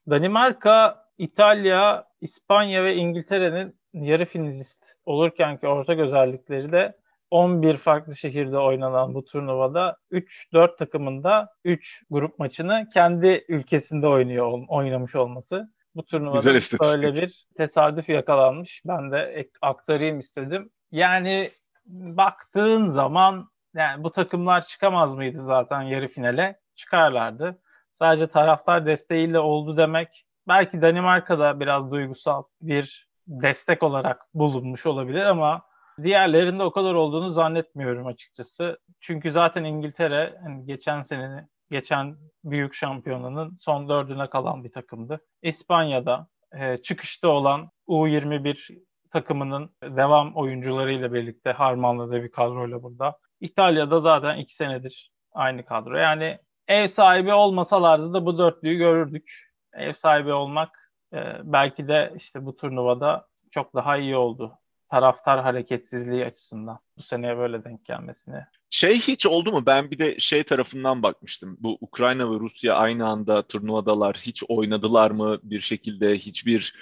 Danimarka, 0.10 1.06
İtalya, 1.18 2.08
İspanya 2.22 2.84
ve 2.84 2.96
İngiltere'nin 2.96 3.76
yarı 3.94 4.26
finalist 4.26 4.96
olurken 5.06 5.58
ki 5.58 5.68
ortak 5.68 6.00
özellikleri 6.00 6.72
de 6.72 6.98
11 7.32 7.78
farklı 7.78 8.15
şehirde 8.15 8.58
oynanan 8.58 9.13
bu 9.13 9.26
turnuvada 9.26 9.98
3-4 10.12 10.78
takımında 10.78 11.50
3 11.65 12.04
grup 12.10 12.39
maçını 12.39 12.89
kendi 12.94 13.46
ülkesinde 13.48 14.08
oynuyor 14.08 14.63
oynamış 14.67 15.15
olması. 15.15 15.72
Bu 15.96 16.06
turnuvada 16.06 16.54
böyle 16.80 17.13
bir 17.13 17.46
tesadüf 17.58 18.10
yakalanmış. 18.10 18.82
Ben 18.86 19.12
de 19.12 19.50
aktarayım 19.62 20.20
istedim. 20.20 20.70
Yani 20.91 21.52
baktığın 21.86 22.89
zaman 22.89 23.50
yani 23.76 24.04
bu 24.04 24.12
takımlar 24.12 24.65
çıkamaz 24.65 25.15
mıydı 25.15 25.41
zaten 25.41 25.82
yarı 25.82 26.08
finale? 26.08 26.60
Çıkarlardı. 26.76 27.62
Sadece 28.00 28.28
taraftar 28.28 28.86
desteğiyle 28.86 29.39
oldu 29.39 29.78
demek 29.78 30.26
belki 30.48 30.82
Danimarka'da 30.82 31.60
biraz 31.60 31.91
duygusal 31.91 32.44
bir 32.62 33.08
destek 33.28 33.84
olarak 33.84 34.22
bulunmuş 34.34 34.86
olabilir 34.86 35.26
ama 35.26 35.62
diğerlerinde 36.04 36.64
o 36.64 36.72
kadar 36.72 36.94
olduğunu 36.94 37.32
zannetmiyorum 37.32 38.06
açıkçası. 38.06 38.80
Çünkü 39.00 39.32
zaten 39.32 39.64
İngiltere 39.64 40.40
hani 40.44 40.66
geçen 40.66 41.02
senenin 41.02 41.48
geçen 41.72 42.18
büyük 42.44 42.74
şampiyonanın 42.74 43.56
son 43.56 43.90
dördüne 43.90 44.30
kalan 44.30 44.64
bir 44.64 44.72
takımdı. 44.72 45.20
İspanya'da 45.42 46.28
e, 46.54 46.78
çıkışta 46.78 47.28
olan 47.28 47.70
U21 47.88 48.84
takımının 49.12 49.70
devam 49.84 50.36
oyuncularıyla 50.36 51.14
birlikte 51.14 51.52
harmanladığı 51.52 52.24
bir 52.24 52.32
kadroyla 52.32 52.84
burada. 52.84 53.18
İtalya'da 53.40 54.00
zaten 54.00 54.38
iki 54.38 54.56
senedir 54.56 55.12
aynı 55.32 55.66
kadro. 55.66 55.96
Yani 55.98 56.40
ev 56.68 56.88
sahibi 56.88 57.34
olmasalardı 57.34 58.14
da 58.14 58.26
bu 58.26 58.38
dörtlüyü 58.38 58.78
görürdük. 58.78 59.52
Ev 59.74 59.94
sahibi 59.94 60.34
olmak 60.34 60.94
e, 61.14 61.18
belki 61.44 61.88
de 61.88 62.14
işte 62.16 62.46
bu 62.46 62.56
turnuvada 62.56 63.28
çok 63.52 63.76
daha 63.76 63.98
iyi 63.98 64.16
oldu. 64.16 64.58
Taraftar 64.92 65.42
hareketsizliği 65.42 66.26
açısından 66.26 66.80
bu 66.98 67.02
seneye 67.04 67.38
böyle 67.38 67.64
denk 67.64 67.86
gelmesine. 67.86 68.48
Şey 68.70 68.96
hiç 69.00 69.26
oldu 69.26 69.52
mu? 69.52 69.66
Ben 69.66 69.92
bir 69.92 70.00
de 70.00 70.20
şey 70.20 70.44
tarafından 70.44 71.04
bakmıştım. 71.04 71.58
Bu 71.60 71.78
Ukrayna 71.82 72.32
ve 72.32 72.40
Rusya 72.40 72.76
aynı 72.76 73.08
anda 73.08 73.48
turnuvadalar. 73.48 74.16
Hiç 74.16 74.44
oynadılar 74.48 75.12
mı 75.12 75.40
bir 75.44 75.60
şekilde? 75.60 76.16
Hiçbir 76.16 76.74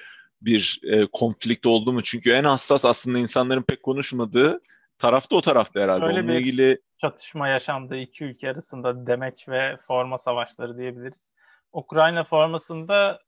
bir 0.42 0.80
e, 0.84 1.06
konflikt 1.06 1.66
oldu 1.66 1.94
mu? 1.94 2.02
Çünkü 2.04 2.32
en 2.32 2.44
hassas 2.44 2.86
aslında 2.86 3.20
insanların 3.20 3.62
pek 3.62 3.84
konuşmadığı 3.84 4.62
tarafta 4.98 5.36
o 5.36 5.42
tarafta 5.42 5.80
herhalde. 5.80 6.06
Şöyle 6.06 6.20
Onunla 6.20 6.34
bir- 6.34 6.40
ilgili 6.40 6.82
çatışma 6.98 7.48
yaşandığı 7.48 7.98
iki 7.98 8.24
ülke 8.26 8.50
arasında 8.50 9.08
demeç 9.08 9.50
ve 9.50 9.78
forma 9.88 10.18
savaşları 10.18 10.78
diyebiliriz. 10.78 11.28
Ukrayna 11.74 12.24
formasında 12.24 13.20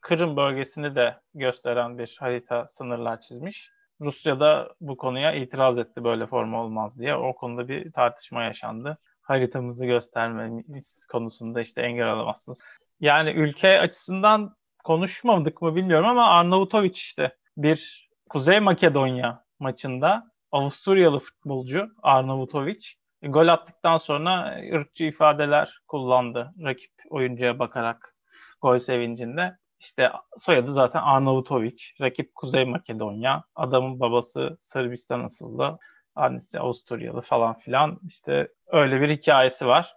Kırım 0.00 0.36
bölgesini 0.36 0.94
de 0.94 1.16
gösteren 1.34 1.98
bir 1.98 2.16
harita 2.20 2.66
sınırlar 2.66 3.20
çizmiş. 3.20 3.70
Rusya 4.00 4.40
da 4.40 4.74
bu 4.80 4.96
konuya 4.96 5.34
itiraz 5.34 5.78
etti 5.78 6.04
böyle 6.04 6.26
forma 6.26 6.62
olmaz 6.62 6.98
diye. 6.98 7.16
O 7.16 7.34
konuda 7.34 7.68
bir 7.68 7.92
tartışma 7.92 8.42
yaşandı. 8.42 8.98
Haritamızı 9.22 9.86
göstermemiz 9.86 11.06
konusunda 11.06 11.60
işte 11.60 11.82
engel 11.82 12.12
alamazsınız. 12.12 12.58
Yani 13.00 13.30
ülke 13.30 13.80
açısından 13.80 14.56
konuşmadık 14.84 15.62
mı 15.62 15.76
bilmiyorum 15.76 16.06
ama 16.06 16.30
Arnavutovic 16.30 16.92
işte 16.92 17.36
bir 17.56 18.10
Kuzey 18.28 18.60
Makedonya 18.60 19.44
maçında 19.58 20.30
Avusturyalı 20.52 21.18
futbolcu 21.18 21.88
Arnavutovic 22.02 22.80
gol 23.22 23.48
attıktan 23.48 23.96
sonra 23.96 24.60
ırkçı 24.72 25.04
ifadeler 25.04 25.78
kullandı 25.88 26.52
rakip 26.64 26.92
oyuncuya 27.10 27.58
bakarak 27.58 28.14
gol 28.62 28.78
sevincinde. 28.78 29.56
İşte 29.80 30.12
soyadı 30.38 30.72
zaten 30.72 31.00
Arnavutovic. 31.02 31.76
Rakip 32.00 32.34
Kuzey 32.34 32.64
Makedonya. 32.64 33.44
Adamın 33.54 34.00
babası 34.00 34.58
Sırbistan 34.62 35.24
asıllı. 35.24 35.78
Annesi 36.14 36.60
Avusturyalı 36.60 37.20
falan 37.20 37.58
filan. 37.58 38.00
İşte 38.06 38.48
öyle 38.66 39.00
bir 39.00 39.10
hikayesi 39.10 39.66
var. 39.66 39.96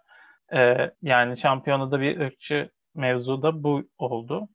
Ee, 0.52 0.90
yani 1.02 1.36
şampiyonada 1.36 2.00
bir 2.00 2.20
ırkçı 2.20 2.70
mevzu 2.94 3.42
da 3.42 3.62
bu 3.62 3.82
oldu. 3.98 4.48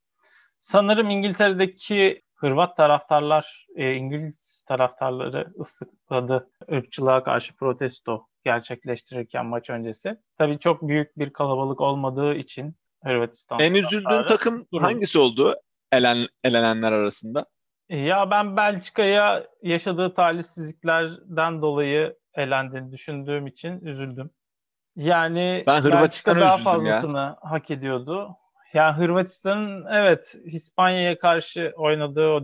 Sanırım 0.58 1.10
İngiltere'deki 1.10 2.26
Hırvat 2.36 2.78
taraftarlar, 2.78 3.68
e, 3.76 3.94
İngiliz 3.94 4.64
taraftarları 4.68 5.54
ıslıkladı 5.60 6.50
ırkçılığa 6.72 7.24
karşı 7.24 7.56
protesto 7.56 8.28
gerçekleştirirken 8.44 9.46
maç 9.46 9.70
öncesi. 9.70 10.18
Tabii 10.38 10.60
çok 10.60 10.88
büyük 10.88 11.18
bir 11.18 11.34
kalabalık 11.34 11.82
olmadığı 11.82 12.36
için 12.36 12.76
Hırvatistan 13.06 13.60
en 13.60 13.74
üzüldüğün 13.74 14.26
takım 14.28 14.68
hangisi 14.82 15.20
oldu? 15.20 15.56
Elen, 15.92 16.18
elenenler 16.44 16.92
arasında. 16.92 17.46
Ya 17.90 18.32
ben 18.32 18.58
Belçika'ya 18.58 19.48
yaşadığı 19.62 20.14
talihsizliklerden 20.14 21.62
dolayı 21.62 22.16
elendiğini 22.34 22.92
düşündüğüm 22.92 23.48
için 23.48 23.86
üzüldüm. 23.86 24.30
Yani 24.96 25.64
ben 25.68 25.82
Hırvatistan'a 25.82 26.40
daha 26.40 26.58
fazlasını 26.58 27.18
ya. 27.18 27.38
hak 27.42 27.72
ediyordu. 27.72 28.30
Yani 28.74 28.98
Hırvatistan'ın 28.98 29.86
evet 29.92 30.36
İspanya'ya 30.46 31.20
karşı 31.20 31.74
oynadığı 31.76 32.30
o 32.30 32.42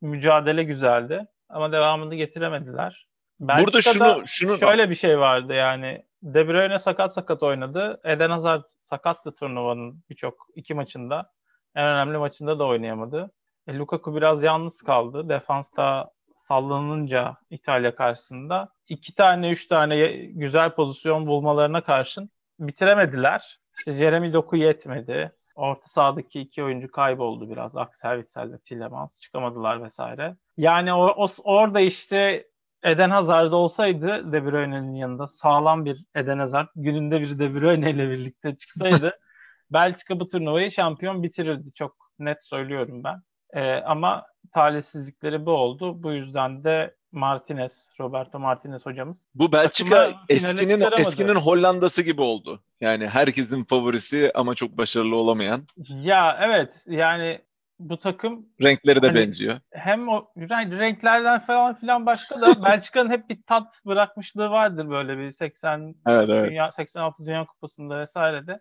mücadele 0.00 0.64
güzeldi 0.64 1.26
ama 1.48 1.72
devamını 1.72 2.14
getiremediler. 2.14 3.06
Burada 3.40 3.80
şunu 3.80 4.22
şunu 4.26 4.58
şöyle 4.58 4.90
bir 4.90 4.94
şey 4.94 5.18
vardı 5.18 5.54
yani 5.54 6.02
De 6.24 6.48
Bruyne 6.48 6.78
sakat 6.78 7.14
sakat 7.14 7.42
oynadı. 7.42 8.00
Eden 8.04 8.30
Hazard 8.30 8.64
sakattı 8.84 9.32
turnuvanın 9.32 10.04
birçok 10.10 10.46
iki 10.54 10.74
maçında. 10.74 11.32
En 11.74 11.86
önemli 11.86 12.18
maçında 12.18 12.58
da 12.58 12.64
oynayamadı. 12.64 13.30
E, 13.66 13.78
Lukaku 13.78 14.16
biraz 14.16 14.42
yalnız 14.42 14.82
kaldı. 14.82 15.28
Defansta 15.28 16.10
sallanınca 16.34 17.36
İtalya 17.50 17.94
karşısında 17.94 18.68
iki 18.88 19.14
tane 19.14 19.50
üç 19.50 19.66
tane 19.66 20.06
güzel 20.16 20.70
pozisyon 20.70 21.26
bulmalarına 21.26 21.80
karşın 21.80 22.30
bitiremediler. 22.58 23.58
İşte 23.78 23.92
Jeremy 23.92 24.32
Doku 24.32 24.56
yetmedi. 24.56 25.32
Orta 25.54 25.86
sahadaki 25.86 26.40
iki 26.40 26.64
oyuncu 26.64 26.90
kayboldu 26.90 27.50
biraz. 27.50 27.76
Axel 27.76 28.16
Witsel 28.16 28.52
ve 28.52 28.58
Tillemans 28.58 29.20
çıkamadılar 29.20 29.82
vesaire. 29.82 30.36
Yani 30.56 30.92
o, 30.92 31.06
o, 31.06 31.28
orada 31.44 31.80
işte 31.80 32.46
Eden 32.84 33.10
Hazard 33.10 33.52
olsaydı 33.52 34.32
De 34.32 34.44
Bruyne'nin 34.44 34.94
yanında 34.94 35.26
sağlam 35.26 35.84
bir 35.84 36.04
Eden 36.14 36.38
Hazard 36.38 36.68
gününde 36.76 37.20
bir 37.20 37.38
De 37.38 37.54
Bruyne 37.54 37.90
ile 37.90 38.10
birlikte 38.10 38.56
çıksaydı 38.56 39.18
Belçika 39.70 40.20
bu 40.20 40.28
turnuvayı 40.28 40.70
şampiyon 40.70 41.22
bitirirdi. 41.22 41.72
Çok 41.74 41.96
net 42.18 42.44
söylüyorum 42.44 43.04
ben. 43.04 43.22
Ee, 43.54 43.74
ama 43.74 44.26
talihsizlikleri 44.54 45.46
bu 45.46 45.50
oldu. 45.50 46.02
Bu 46.02 46.12
yüzden 46.12 46.64
de 46.64 46.94
Martinez, 47.12 47.88
Roberto 48.00 48.38
Martinez 48.38 48.86
hocamız. 48.86 49.28
Bu 49.34 49.52
Belçika 49.52 50.12
eskinin 50.28 50.80
eskinin 50.98 51.34
Hollanda'sı 51.34 52.02
gibi 52.02 52.22
oldu. 52.22 52.62
Yani 52.80 53.08
herkesin 53.08 53.64
favorisi 53.64 54.32
ama 54.34 54.54
çok 54.54 54.78
başarılı 54.78 55.16
olamayan. 55.16 55.66
Ya 55.88 56.38
evet 56.40 56.84
yani 56.86 57.40
bu 57.78 57.98
takım 57.98 58.46
renkleri 58.62 59.02
de 59.02 59.06
hani, 59.06 59.18
benziyor. 59.18 59.60
Hem 59.72 60.08
o 60.08 60.32
renklerden 60.36 61.40
falan 61.40 61.74
filan 61.74 62.06
başka 62.06 62.40
da 62.40 62.46
Belçika'nın 62.64 63.10
hep 63.10 63.28
bir 63.28 63.42
tat 63.42 63.80
bırakmışlığı 63.86 64.50
vardır 64.50 64.90
böyle 64.90 65.18
bir 65.18 65.30
80 65.32 65.94
evet, 66.06 66.30
evet. 66.30 66.50
Dünya 66.50 66.72
86 66.72 67.26
Dünya 67.26 67.46
Kupası'nda 67.46 68.00
vesairede. 68.00 68.60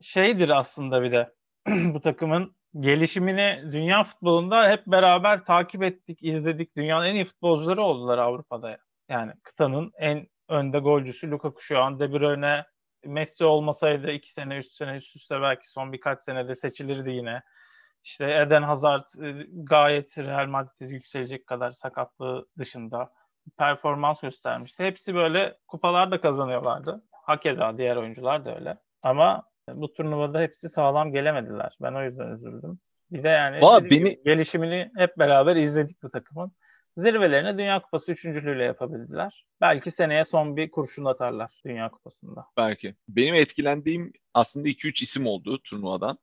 Şeydir 0.00 0.48
aslında 0.48 1.02
bir 1.02 1.12
de 1.12 1.32
bu 1.94 2.00
takımın 2.00 2.56
gelişimini 2.80 3.62
dünya 3.72 4.04
futbolunda 4.04 4.70
hep 4.70 4.86
beraber 4.86 5.44
takip 5.44 5.82
ettik, 5.82 6.18
izledik. 6.22 6.76
Dünyanın 6.76 7.06
en 7.06 7.14
iyi 7.14 7.24
futbolcuları 7.24 7.82
oldular 7.82 8.18
Avrupa'da. 8.18 8.78
Yani 9.08 9.32
kıtanın 9.42 9.92
en 9.98 10.26
önde 10.48 10.78
golcüsü 10.78 11.30
Lukaku 11.30 11.62
şu 11.62 11.78
an. 11.78 12.00
De 12.00 12.12
Bruyne 12.12 12.64
Messi 13.04 13.44
olmasaydı 13.44 14.10
iki 14.10 14.32
sene, 14.32 14.56
üç 14.56 14.72
sene 14.72 14.96
üst 14.96 15.16
üste 15.16 15.42
belki 15.42 15.70
son 15.70 15.92
birkaç 15.92 16.24
senede 16.24 16.54
seçilirdi 16.54 17.10
yine. 17.10 17.42
İşte 18.04 18.40
Eden 18.40 18.62
Hazard 18.62 19.04
e, 19.22 19.46
gayet 19.52 20.18
Real 20.18 20.46
Madrid'e 20.46 20.84
yükselecek 20.94 21.46
kadar 21.46 21.70
sakatlığı 21.70 22.46
dışında 22.58 23.12
performans 23.58 24.20
göstermişti. 24.20 24.84
Hepsi 24.84 25.14
böyle 25.14 25.58
kupalar 25.68 26.10
da 26.10 26.20
kazanıyorlardı. 26.20 27.04
Hakeza 27.12 27.78
diğer 27.78 27.96
oyuncular 27.96 28.44
da 28.44 28.56
öyle. 28.56 28.78
Ama 29.02 29.42
bu 29.68 29.92
turnuvada 29.92 30.40
hepsi 30.40 30.68
sağlam 30.68 31.12
gelemediler. 31.12 31.76
Ben 31.82 31.94
o 31.94 32.02
yüzden 32.04 32.28
üzüldüm. 32.28 32.78
Bir 33.10 33.22
de 33.22 33.28
yani 33.28 33.58
Aa, 33.62 33.84
beni... 33.84 34.22
gelişimini 34.24 34.90
hep 34.96 35.18
beraber 35.18 35.56
izledik 35.56 36.02
bu 36.02 36.10
takımın. 36.10 36.52
Zirvelerini 36.96 37.58
Dünya 37.58 37.82
Kupası 37.82 38.12
üçüncülüğüyle 38.12 38.64
yapabildiler. 38.64 39.46
Belki 39.60 39.90
seneye 39.90 40.24
son 40.24 40.56
bir 40.56 40.70
kurşun 40.70 41.04
atarlar 41.04 41.60
Dünya 41.66 41.88
Kupası'nda. 41.88 42.46
Belki. 42.56 42.94
Benim 43.08 43.34
etkilendiğim 43.34 44.12
aslında 44.34 44.68
2-3 44.68 45.02
isim 45.02 45.26
oldu 45.26 45.58
turnuvadan. 45.62 46.18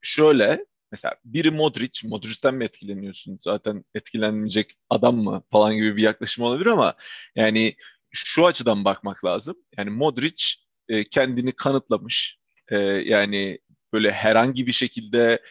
Şöyle 0.00 0.66
mesela 0.92 1.14
biri 1.24 1.50
Modric. 1.50 2.08
Modric'ten 2.08 2.54
mi 2.54 2.64
etkileniyorsun? 2.64 3.36
Zaten 3.40 3.84
etkilenmeyecek 3.94 4.78
adam 4.90 5.16
mı 5.16 5.42
falan 5.50 5.76
gibi 5.76 5.96
bir 5.96 6.02
yaklaşım 6.02 6.44
olabilir 6.44 6.66
ama 6.66 6.94
yani 7.36 7.76
şu 8.10 8.46
açıdan 8.46 8.84
bakmak 8.84 9.24
lazım. 9.24 9.56
Yani 9.78 9.90
Modric 9.90 10.44
e, 10.88 11.04
kendini 11.04 11.52
kanıtlamış. 11.52 12.38
E, 12.68 12.78
yani 12.78 13.58
böyle 13.92 14.12
herhangi 14.12 14.66
bir 14.66 14.72
şekilde 14.72 15.42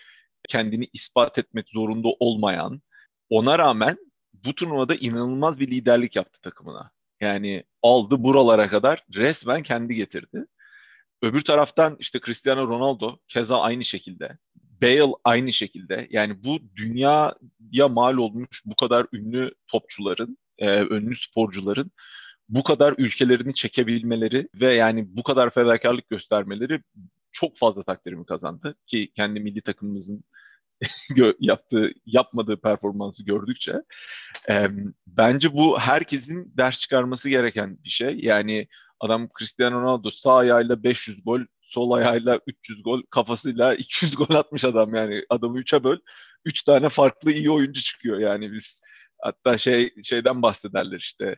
kendini 0.47 0.89
ispat 0.93 1.37
etmek 1.37 1.69
zorunda 1.69 2.07
olmayan, 2.19 2.81
ona 3.29 3.59
rağmen 3.59 3.97
bu 4.33 4.55
turnuvada 4.55 4.95
inanılmaz 4.95 5.59
bir 5.59 5.71
liderlik 5.71 6.15
yaptı 6.15 6.41
takımına. 6.41 6.91
Yani 7.21 7.63
aldı 7.81 8.23
buralara 8.23 8.67
kadar 8.67 9.03
resmen 9.15 9.63
kendi 9.63 9.95
getirdi. 9.95 10.45
Öbür 11.21 11.41
taraftan 11.41 11.95
işte 11.99 12.19
Cristiano 12.25 12.67
Ronaldo 12.67 13.17
keza 13.27 13.61
aynı 13.61 13.85
şekilde. 13.85 14.37
Bale 14.81 15.13
aynı 15.23 15.53
şekilde. 15.53 16.07
Yani 16.09 16.43
bu 16.43 16.59
dünyaya 16.75 17.87
mal 17.89 18.17
olmuş 18.17 18.61
bu 18.65 18.75
kadar 18.75 19.07
ünlü 19.13 19.51
topçuların, 19.67 20.37
e, 20.57 20.81
ünlü 20.81 21.15
sporcuların 21.15 21.91
bu 22.49 22.63
kadar 22.63 22.95
ülkelerini 22.97 23.53
çekebilmeleri 23.53 24.49
ve 24.55 24.73
yani 24.73 25.05
bu 25.17 25.23
kadar 25.23 25.49
fedakarlık 25.49 26.09
göstermeleri 26.09 26.81
çok 27.31 27.57
fazla 27.57 27.83
takdirimi 27.83 28.25
kazandı 28.25 28.75
ki 28.85 29.11
kendi 29.15 29.39
milli 29.39 29.61
takımımızın 29.61 30.23
yaptığı 31.39 31.91
yapmadığı 32.05 32.61
performansı 32.61 33.25
gördükçe 33.25 33.73
e, 34.49 34.67
bence 35.07 35.53
bu 35.53 35.79
herkesin 35.79 36.53
ders 36.57 36.79
çıkarması 36.79 37.29
gereken 37.29 37.77
bir 37.83 37.89
şey. 37.89 38.19
Yani 38.19 38.67
adam 38.99 39.29
Cristiano 39.39 39.81
Ronaldo 39.81 40.11
sağ 40.11 40.35
ayağıyla 40.35 40.83
500 40.83 41.23
gol, 41.23 41.41
sol 41.67 41.91
ayağıyla 41.91 42.39
300 42.47 42.83
gol, 42.83 43.01
kafasıyla 43.09 43.75
200 43.75 44.15
gol 44.15 44.35
atmış 44.35 44.65
adam 44.65 44.93
yani. 44.95 45.23
Adamı 45.29 45.59
3'e 45.59 45.83
böl, 45.83 45.97
3 46.45 46.63
tane 46.63 46.89
farklı 46.89 47.31
iyi 47.31 47.51
oyuncu 47.51 47.81
çıkıyor 47.81 48.19
yani 48.19 48.51
biz. 48.53 48.81
Hatta 49.21 49.57
şey 49.57 49.93
şeyden 50.03 50.41
bahsederler 50.41 50.97
işte 50.97 51.35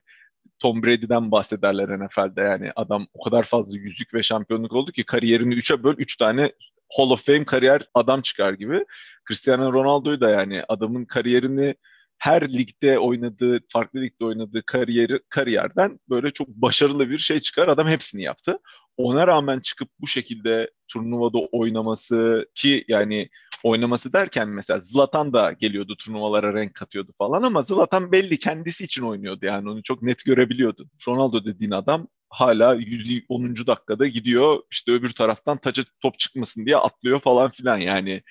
Tom 0.59 0.83
Brady'den 0.83 1.31
bahsederler 1.31 1.99
NFL'de 1.99 2.41
yani 2.41 2.71
adam 2.75 3.07
o 3.13 3.23
kadar 3.23 3.43
fazla 3.43 3.77
yüzük 3.77 4.13
ve 4.13 4.23
şampiyonluk 4.23 4.73
oldu 4.73 4.91
ki 4.91 5.03
kariyerini 5.03 5.53
3'e 5.55 5.83
böl 5.83 5.95
3 5.97 6.17
tane 6.17 6.51
Hall 6.97 7.09
of 7.09 7.25
Fame 7.25 7.45
kariyer 7.45 7.81
adam 7.93 8.21
çıkar 8.21 8.53
gibi. 8.53 8.85
Cristiano 9.27 9.73
Ronaldo'yu 9.73 10.21
da 10.21 10.29
yani 10.29 10.63
adamın 10.67 11.05
kariyerini 11.05 11.75
her 12.19 12.53
ligde 12.53 12.99
oynadığı, 12.99 13.59
farklı 13.69 14.01
ligde 14.01 14.25
oynadığı 14.25 14.63
kariyeri 14.65 15.19
kariyerden 15.29 15.99
böyle 16.09 16.31
çok 16.31 16.47
başarılı 16.47 17.09
bir 17.09 17.17
şey 17.17 17.39
çıkar. 17.39 17.67
Adam 17.67 17.87
hepsini 17.87 18.23
yaptı. 18.23 18.59
Ona 18.99 19.27
rağmen 19.27 19.59
çıkıp 19.59 19.89
bu 19.99 20.07
şekilde 20.07 20.71
turnuvada 20.88 21.38
oynaması 21.38 22.47
ki 22.55 22.85
yani 22.88 23.29
oynaması 23.63 24.13
derken 24.13 24.49
mesela 24.49 24.79
Zlatan 24.79 25.33
da 25.33 25.51
geliyordu 25.51 25.95
turnuvalara 25.95 26.53
renk 26.53 26.75
katıyordu 26.75 27.12
falan 27.17 27.43
ama 27.43 27.63
Zlatan 27.63 28.12
belli 28.12 28.39
kendisi 28.39 28.83
için 28.83 29.03
oynuyordu 29.03 29.45
yani 29.45 29.69
onu 29.69 29.83
çok 29.83 30.01
net 30.01 30.25
görebiliyordu. 30.25 30.89
Ronaldo 31.07 31.45
dediğin 31.45 31.71
adam 31.71 32.07
hala 32.29 32.73
110. 32.73 33.55
dakikada 33.67 34.07
gidiyor 34.07 34.59
işte 34.71 34.91
öbür 34.91 35.13
taraftan 35.13 35.57
taca 35.57 35.83
top 36.01 36.19
çıkmasın 36.19 36.65
diye 36.65 36.77
atlıyor 36.77 37.19
falan 37.19 37.51
filan 37.51 37.77
yani 37.77 38.23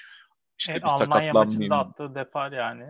işte 0.58 0.72
evet, 0.72 0.82
bir 0.82 1.04
Almanya 1.04 1.32
maçında 1.32 1.76
attığı 1.76 2.14
depar 2.14 2.52
yani 2.52 2.84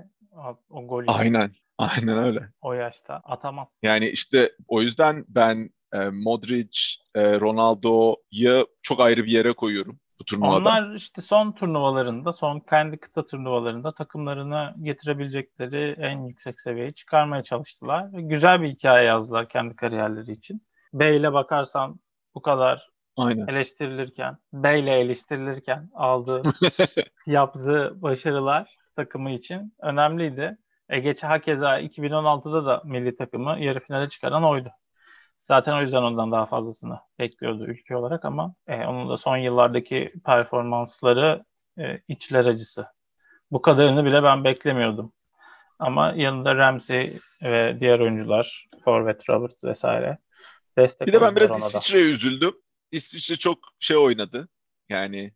o 0.71 0.87
gol. 0.87 1.05
Aynen. 1.07 1.51
Aynen 1.79 2.19
öyle. 2.19 2.49
O 2.61 2.73
yaşta 2.73 3.14
atamaz. 3.25 3.81
Yani 3.83 4.09
işte 4.09 4.53
o 4.69 4.83
yüzden 4.83 5.25
ben 5.29 5.71
e, 5.92 5.98
Modric, 5.98 6.79
e, 7.14 7.40
Ronaldo'yu 7.40 8.66
çok 8.83 9.01
ayrı 9.01 9.24
bir 9.24 9.33
yere 9.33 9.53
koyuyorum 9.53 9.98
bu 10.20 10.24
turnuvada. 10.24 10.57
Onlar 10.57 10.94
işte 10.94 11.20
son 11.20 11.53
turnuvalarında, 11.53 12.33
son 12.33 12.61
kendi 12.61 12.96
kıta 12.96 13.27
turnuvalarında 13.27 13.94
takımlarını 13.94 14.74
getirebilecekleri 14.83 15.96
en 15.98 16.18
yüksek 16.27 16.61
seviyeyi 16.61 16.94
çıkarmaya 16.94 17.42
çalıştılar. 17.42 18.09
Güzel 18.12 18.62
bir 18.62 18.68
hikaye 18.68 19.07
yazdılar 19.07 19.48
kendi 19.48 19.77
kariyerleri 19.77 20.33
için. 20.33 20.62
Bey'le 20.92 21.33
bakarsan 21.33 22.01
bu 22.35 22.42
kadar 22.42 22.88
Aynen. 23.16 23.46
eleştirilirken, 23.46 24.37
Bey'le 24.53 24.88
eleştirilirken 24.88 25.90
aldığı, 25.94 26.42
yaptığı 27.27 28.03
başarılar 28.03 28.77
takımı 28.96 29.31
için 29.31 29.74
önemliydi. 29.79 30.59
E, 30.88 30.98
geç 31.01 31.22
hakeza 31.22 31.81
2016'da 31.81 32.66
da 32.66 32.83
milli 32.85 33.16
takımı 33.16 33.57
yarı 33.61 33.81
finale 33.81 34.09
çıkaran 34.09 34.44
oydu. 34.44 34.68
Zaten 35.49 35.73
o 35.73 35.83
yüzden 35.83 36.03
ondan 36.03 36.33
daha 36.33 36.47
fazlasını 36.47 36.99
bekliyordu 37.19 37.67
ülke 37.67 37.97
olarak 37.97 38.25
ama 38.25 38.55
e, 38.67 38.87
onun 38.87 39.09
da 39.09 39.19
son 39.19 39.37
yıllardaki 39.37 40.13
performansları 40.25 41.45
e, 41.79 42.01
içler 42.09 42.45
acısı. 42.45 42.87
Bu 43.51 43.63
kadarını 43.63 44.05
bile 44.05 44.23
ben 44.23 44.45
beklemiyordum. 44.45 45.13
Ama 45.79 46.13
yanında 46.17 46.57
Ramsey 46.57 47.19
ve 47.43 47.77
diğer 47.81 48.01
oyuncular, 48.01 48.69
Forvet 48.85 49.31
Roberts 49.31 49.65
vesaire 49.65 50.19
destek 50.79 51.09
Bir 51.09 51.13
de 51.13 51.21
ben 51.21 51.37
biraz 51.37 51.59
İsviçre'ye 51.59 52.05
üzüldüm. 52.05 52.55
İsviçre 52.93 53.37
çok 53.37 53.59
şey 53.81 53.97
oynadı. 53.97 54.49
Yani 54.89 55.33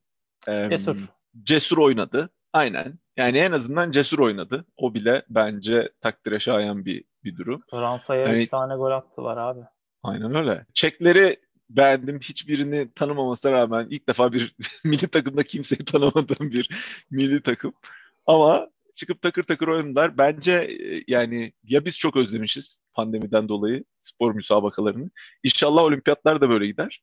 e, 0.48 0.70
cesur. 0.70 1.08
Cesur 1.42 1.78
oynadı. 1.78 2.30
Aynen. 2.52 2.98
Yani 3.16 3.38
en 3.38 3.52
azından 3.52 3.90
cesur 3.90 4.18
oynadı. 4.18 4.64
O 4.76 4.94
bile 4.94 5.22
bence 5.28 5.92
takdire 6.00 6.40
şayan 6.40 6.84
bir 6.84 7.04
bir 7.24 7.36
durum. 7.36 7.62
Fransa'ya 7.70 8.28
yani, 8.28 8.42
3 8.42 8.50
tane 8.50 8.74
gol 8.74 8.90
attılar 8.90 9.36
abi. 9.36 9.60
Aynen 10.02 10.34
öyle. 10.34 10.66
Çekleri 10.74 11.36
beğendim. 11.70 12.20
Hiçbirini 12.20 12.92
tanımamasına 12.94 13.52
rağmen 13.52 13.86
ilk 13.90 14.08
defa 14.08 14.32
bir 14.32 14.54
milli 14.84 15.08
takımda 15.08 15.42
kimseyi 15.42 15.84
tanımadığım 15.84 16.50
bir 16.50 16.68
milli 17.10 17.42
takım. 17.42 17.72
Ama 18.26 18.68
çıkıp 18.94 19.22
takır 19.22 19.42
takır 19.42 19.68
oynadılar. 19.68 20.18
Bence 20.18 20.52
e, 20.52 21.04
yani 21.08 21.52
ya 21.64 21.84
biz 21.84 21.98
çok 21.98 22.16
özlemişiz 22.16 22.78
pandemiden 22.94 23.48
dolayı 23.48 23.84
spor 24.00 24.34
müsabakalarını. 24.34 25.10
İnşallah 25.44 25.82
olimpiyatlar 25.82 26.40
da 26.40 26.50
böyle 26.50 26.66
gider. 26.66 27.02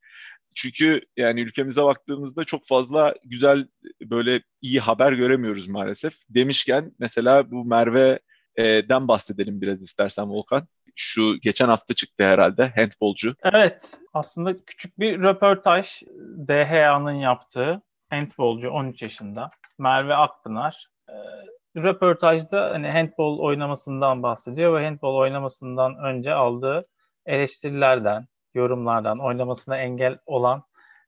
Çünkü 0.55 1.01
yani 1.17 1.41
ülkemize 1.41 1.83
baktığımızda 1.83 2.43
çok 2.43 2.67
fazla 2.67 3.15
güzel 3.25 3.67
böyle 4.01 4.41
iyi 4.61 4.79
haber 4.79 5.13
göremiyoruz 5.13 5.67
maalesef. 5.67 6.13
Demişken 6.29 6.91
mesela 6.99 7.51
bu 7.51 7.65
Merve'den 7.65 9.07
bahsedelim 9.07 9.61
biraz 9.61 9.83
istersen 9.83 10.29
Volkan. 10.29 10.67
Şu 11.01 11.39
geçen 11.41 11.69
hafta 11.69 11.93
çıktı 11.93 12.23
herhalde 12.23 12.73
handbolcu. 12.75 13.35
Evet 13.43 13.97
aslında 14.13 14.65
küçük 14.65 14.99
bir 14.99 15.21
röportaj 15.21 16.01
DHA'nın 16.47 17.11
yaptığı 17.11 17.81
handbolcu 18.09 18.69
13 18.69 19.01
yaşında 19.01 19.51
Merve 19.77 20.15
Akpınar. 20.15 20.87
E, 21.09 21.13
röportajda 21.77 22.69
hani 22.69 22.91
handbol 22.91 23.39
oynamasından 23.39 24.23
bahsediyor 24.23 24.79
ve 24.79 24.85
handbol 24.85 25.15
oynamasından 25.15 25.97
önce 25.97 26.33
aldığı 26.33 26.85
eleştirilerden, 27.25 28.27
yorumlardan, 28.53 29.19
oynamasına 29.19 29.77
engel 29.77 30.17
olan 30.25 30.63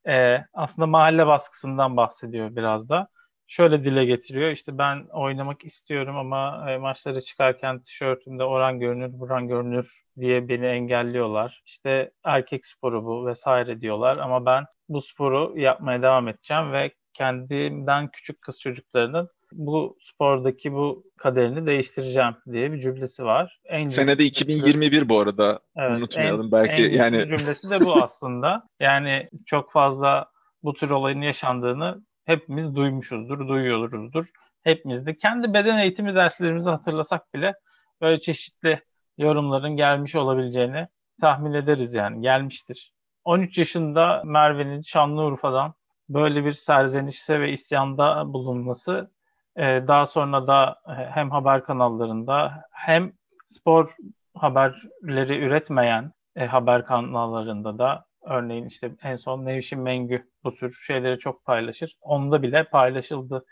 e, 0.08 0.38
aslında 0.54 0.88
mahalle 0.88 1.28
baskısından 1.28 1.98
bahsediyor 1.98 2.56
biraz 2.56 2.90
da. 2.90 3.08
Şöyle 3.52 3.84
dile 3.84 4.06
getiriyor 4.06 4.52
işte 4.52 4.78
ben 4.78 5.08
oynamak 5.14 5.66
istiyorum 5.66 6.18
ama 6.18 6.72
e, 6.72 6.78
maçlara 6.78 7.22
çıkarken 7.22 7.82
tişörtümde 7.82 8.44
oran 8.44 8.80
görünür, 8.80 9.20
buran 9.20 9.48
görünür 9.48 10.02
diye 10.20 10.48
beni 10.48 10.66
engelliyorlar. 10.66 11.62
İşte 11.66 12.12
erkek 12.24 12.66
sporu 12.66 13.06
bu 13.06 13.26
vesaire 13.26 13.82
diyorlar 13.82 14.18
ama 14.18 14.46
ben 14.46 14.66
bu 14.90 15.02
sporu 15.02 15.54
yapmaya 15.58 16.02
devam 16.02 16.28
edeceğim 16.28 16.72
ve 16.72 16.92
kendimden 17.14 18.08
küçük 18.08 18.42
kız 18.42 18.60
çocuklarının 18.60 19.30
bu 19.52 19.98
spordaki 20.02 20.74
bu 20.74 21.04
kaderini 21.18 21.66
değiştireceğim 21.66 22.36
diye 22.52 22.72
bir 22.72 22.80
cümlesi 22.80 23.24
var. 23.24 23.60
En 23.66 23.88
Senede 23.88 24.24
2021 24.24 25.10
bu 25.10 25.20
arada 25.20 25.60
evet, 25.76 26.00
unutmayalım 26.00 26.46
en, 26.46 26.52
belki 26.52 26.86
en 26.86 26.92
yani 26.92 27.28
cümlesi 27.28 27.70
de 27.70 27.82
bu 27.86 28.04
aslında. 28.04 28.64
yani 28.80 29.30
çok 29.46 29.72
fazla 29.72 30.26
bu 30.64 30.74
tür 30.74 30.90
olayın 30.90 31.22
yaşandığını 31.22 32.02
hepimiz 32.32 32.76
duymuşuzdur, 32.76 33.48
duyuyoruzdur. 33.48 34.32
Hepimiz 34.64 35.06
de 35.06 35.18
kendi 35.18 35.54
beden 35.54 35.78
eğitimi 35.78 36.16
derslerimizi 36.16 36.70
hatırlasak 36.70 37.34
bile 37.34 37.54
böyle 38.02 38.22
çeşitli 38.22 38.82
yorumların 39.18 39.76
gelmiş 39.76 40.16
olabileceğini 40.16 40.88
tahmin 41.22 41.54
ederiz 41.54 41.94
yani 41.94 42.22
gelmiştir. 42.22 42.94
13 43.24 43.58
yaşında 43.58 44.22
Merve'nin 44.26 44.82
Şanlıurfa'dan 44.82 45.74
böyle 46.10 46.46
bir 46.46 46.54
serzenişse 46.54 47.40
ve 47.40 47.52
isyanda 47.52 48.34
bulunması 48.34 49.12
e, 49.56 49.64
daha 49.88 50.08
sonra 50.08 50.48
da 50.48 50.82
e, 50.88 50.92
hem 50.92 51.32
haber 51.32 51.64
kanallarında 51.64 52.64
hem 52.72 53.14
spor 53.48 53.96
haberleri 54.36 55.38
üretmeyen 55.38 56.12
e, 56.36 56.46
haber 56.46 56.86
kanallarında 56.86 57.78
da 57.78 58.06
örneğin 58.22 58.66
işte 58.66 58.92
en 59.04 59.16
son 59.16 59.46
Nevşin 59.46 59.80
Mengü 59.80 60.28
bu 60.44 60.56
tür 60.56 60.72
şeyleri 60.88 61.20
çok 61.20 61.46
paylaşır. 61.46 61.98
Onda 62.02 62.42
bile 62.42 62.64
paylaşıldı 62.64 63.46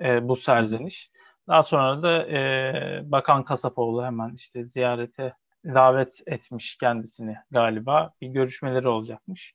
e, 0.00 0.28
bu 0.28 0.36
serzeniş. 0.36 1.10
Daha 1.48 1.62
sonra 1.62 2.02
da 2.02 2.26
e, 2.28 3.02
Bakan 3.04 3.44
Kasapoğlu 3.44 4.04
hemen 4.04 4.34
işte 4.34 4.64
ziyarete 4.64 5.34
davet 5.64 6.22
etmiş 6.26 6.76
kendisini 6.76 7.36
galiba. 7.50 8.12
Bir 8.20 8.28
görüşmeleri 8.28 8.88
olacakmış. 8.88 9.54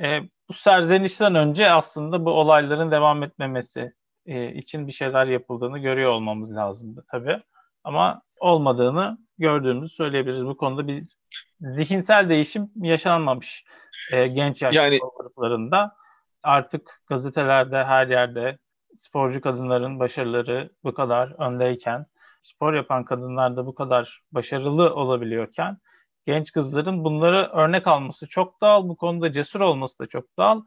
E, 0.00 0.20
bu 0.48 0.52
serzenişten 0.52 1.34
önce 1.34 1.70
aslında 1.70 2.24
bu 2.24 2.30
olayların 2.30 2.90
devam 2.90 3.22
etmemesi 3.22 3.92
e, 4.26 4.54
için 4.54 4.86
bir 4.86 4.92
şeyler 4.92 5.26
yapıldığını 5.26 5.78
görüyor 5.78 6.12
olmamız 6.12 6.56
lazımdı 6.56 7.04
tabii. 7.10 7.42
Ama 7.84 8.22
olmadığını 8.40 9.18
gördüğümüzü 9.38 9.94
söyleyebiliriz. 9.94 10.44
Bu 10.44 10.56
konuda 10.56 10.88
bir 10.88 11.04
zihinsel 11.60 12.28
değişim 12.28 12.70
yaşanmamış 12.76 13.64
e, 14.12 14.26
genç 14.26 14.62
yaş 14.62 14.74
yani... 14.74 14.98
gruplarında. 15.16 15.96
Artık 16.42 17.00
gazetelerde 17.06 17.84
her 17.84 18.06
yerde 18.06 18.58
sporcu 18.96 19.40
kadınların 19.40 20.00
başarıları 20.00 20.70
bu 20.84 20.94
kadar 20.94 21.34
öndeyken, 21.38 22.06
spor 22.42 22.74
yapan 22.74 23.04
kadınlar 23.04 23.56
da 23.56 23.66
bu 23.66 23.74
kadar 23.74 24.22
başarılı 24.32 24.94
olabiliyorken 24.94 25.78
genç 26.26 26.52
kızların 26.52 27.04
bunları 27.04 27.50
örnek 27.52 27.86
alması 27.86 28.26
çok 28.26 28.60
doğal. 28.60 28.88
Bu 28.88 28.96
konuda 28.96 29.32
cesur 29.32 29.60
olması 29.60 29.98
da 29.98 30.06
çok 30.06 30.38
doğal. 30.38 30.62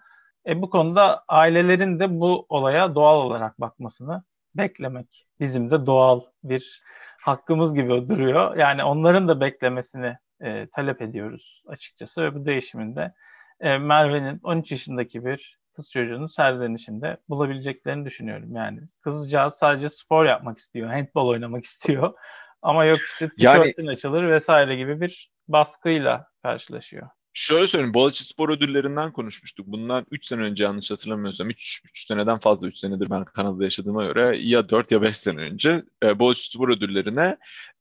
E, 0.48 0.62
bu 0.62 0.70
konuda 0.70 1.24
ailelerin 1.28 2.00
de 2.00 2.20
bu 2.20 2.46
olaya 2.50 2.96
doğal 2.96 3.18
olarak 3.22 3.62
bakmasını 3.62 4.24
beklemek 4.56 5.28
bizim 5.40 5.72
de 5.72 5.86
doğal 5.86 6.22
bir 6.44 6.82
hakkımız 7.22 7.76
gibi 7.76 8.10
duruyor. 8.10 8.56
Yani 8.56 8.84
onların 8.84 9.28
da 9.28 9.42
beklemesini 9.42 10.18
e, 10.42 10.68
talep 10.68 11.02
ediyoruz 11.02 11.64
açıkçası 11.68 12.24
ve 12.24 12.36
bu 12.36 12.46
değişiminde 12.46 13.14
e, 13.60 13.78
Merve'nin 13.78 14.40
13 14.44 14.72
yaşındaki 14.72 15.26
bir 15.26 15.60
kız 15.76 15.92
çocuğunun 15.92 16.28
serzenişinde 16.28 17.18
bulabileceklerini 17.30 18.06
düşünüyorum. 18.06 18.56
Yani 18.56 18.82
kızcağız 19.02 19.54
sadece 19.54 19.90
spor 19.90 20.26
yapmak 20.26 20.58
istiyor, 20.58 20.90
handball 20.90 21.28
oynamak 21.28 21.66
istiyor. 21.66 22.14
Ama 22.62 22.86
yok 22.86 23.00
işte 23.12 23.30
tişörtün 23.30 23.84
yani, 23.84 23.92
açılır 23.92 24.32
vesaire 24.32 24.76
gibi 24.76 25.02
bir 25.02 25.32
baskıyla 25.48 26.28
karşılaşıyor. 26.44 27.10
Şöyle 27.34 27.68
söyleyeyim, 27.68 27.94
Boğaziçi 27.94 28.24
Spor 28.24 28.50
Ödüllerinden 28.50 29.12
konuşmuştuk. 29.12 29.68
Bundan 29.68 30.06
3 30.12 30.26
sene 30.26 30.42
önce 30.42 30.64
yanlış 30.64 30.92
hatırlamıyorsam, 30.92 31.50
3, 31.50 31.82
3 31.86 32.08
seneden 32.08 32.40
fazla 32.40 32.68
3 32.68 32.78
senedir 32.78 33.10
ben 33.10 33.26
Kanada'da 33.26 33.64
yaşadığıma 33.64 34.06
göre 34.06 34.38
ya 34.42 34.70
4 34.70 34.92
ya 34.92 35.02
5 35.02 35.18
sene 35.18 35.42
önce 35.42 35.84
e, 36.04 36.20
Boğaziçi 36.20 36.50
Spor 36.50 36.70
Ödülleri'ne 36.70 37.38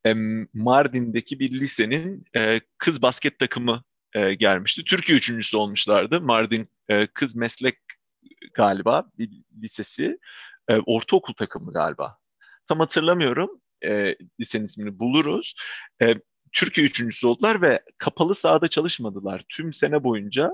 e, 0.07 0.15
Mardin'deki 0.55 1.41
bir 1.41 1.51
lisenin 1.51 2.25
e, 2.37 2.61
kız 2.79 3.03
basket 3.03 3.39
takımı 3.39 3.83
e, 4.15 4.35
gelmişti. 4.35 4.85
Türkiye 4.85 5.19
üçüncüsü 5.19 5.57
olmuşlardı. 5.57 6.21
Mardin 6.21 6.69
e, 6.89 7.07
Kız 7.07 7.37
Meslek 7.37 7.79
galiba 8.55 9.05
bir 9.19 9.31
lisesi. 9.63 10.19
E, 10.69 10.77
ortaokul 10.77 11.35
takımı 11.35 11.73
galiba. 11.73 12.19
Tam 12.69 12.81
hatırlamıyorum. 12.81 13.51
E, 13.85 14.17
lisenin 14.41 14.65
ismini 14.65 14.99
buluruz. 14.99 15.55
E, 16.05 16.15
Türkiye 16.53 16.87
üçüncüsü 16.87 17.27
oldular 17.27 17.63
ve 17.63 17.83
kapalı 17.99 18.35
sahada 18.35 18.69
çalışmadılar 18.69 19.43
tüm 19.49 19.73
sene 19.73 20.05
boyunca. 20.05 20.51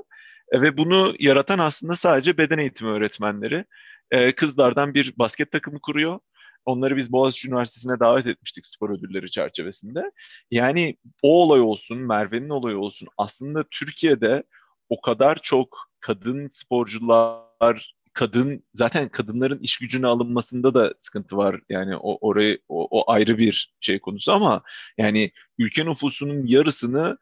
E, 0.53 0.63
ve 0.63 0.77
bunu 0.77 1.15
yaratan 1.19 1.59
aslında 1.59 1.95
sadece 1.95 2.39
beden 2.39 2.59
eğitimi 2.59 2.91
öğretmenleri. 2.91 3.65
E, 4.11 4.33
kızlardan 4.33 4.95
bir 4.95 5.19
basket 5.19 5.53
takımı 5.53 5.81
kuruyor. 5.81 6.21
Onları 6.67 6.97
biz 6.97 7.13
Boğaziçi 7.13 7.49
Üniversitesi'ne 7.49 8.01
davet 8.01 8.27
etmiştik 8.27 8.67
spor 8.67 8.91
ödülleri 8.91 9.31
çerçevesinde. 9.31 10.13
Yani 10.51 10.97
o 11.23 11.43
olay 11.43 11.61
olsun, 11.61 11.99
Merve'nin 11.99 12.49
olayı 12.49 12.79
olsun 12.79 13.09
aslında 13.19 13.65
Türkiye'de 13.71 14.43
o 14.89 15.01
kadar 15.01 15.39
çok 15.43 15.91
kadın 16.01 16.49
sporcular 16.49 17.95
kadın 18.15 18.65
zaten 18.75 19.09
kadınların 19.09 19.59
iş 19.59 19.79
gücüne 19.79 20.07
alınmasında 20.07 20.75
da 20.75 20.95
sıkıntı 20.99 21.37
var. 21.37 21.61
Yani 21.69 21.97
o 21.97 22.29
orayı 22.29 22.59
o, 22.69 22.89
o 22.91 23.13
ayrı 23.13 23.39
bir 23.39 23.75
şey 23.81 23.99
konusu 23.99 24.33
ama 24.33 24.63
yani 24.99 25.31
ülke 25.59 25.87
nüfusunun 25.87 26.47
yarısını 26.47 27.19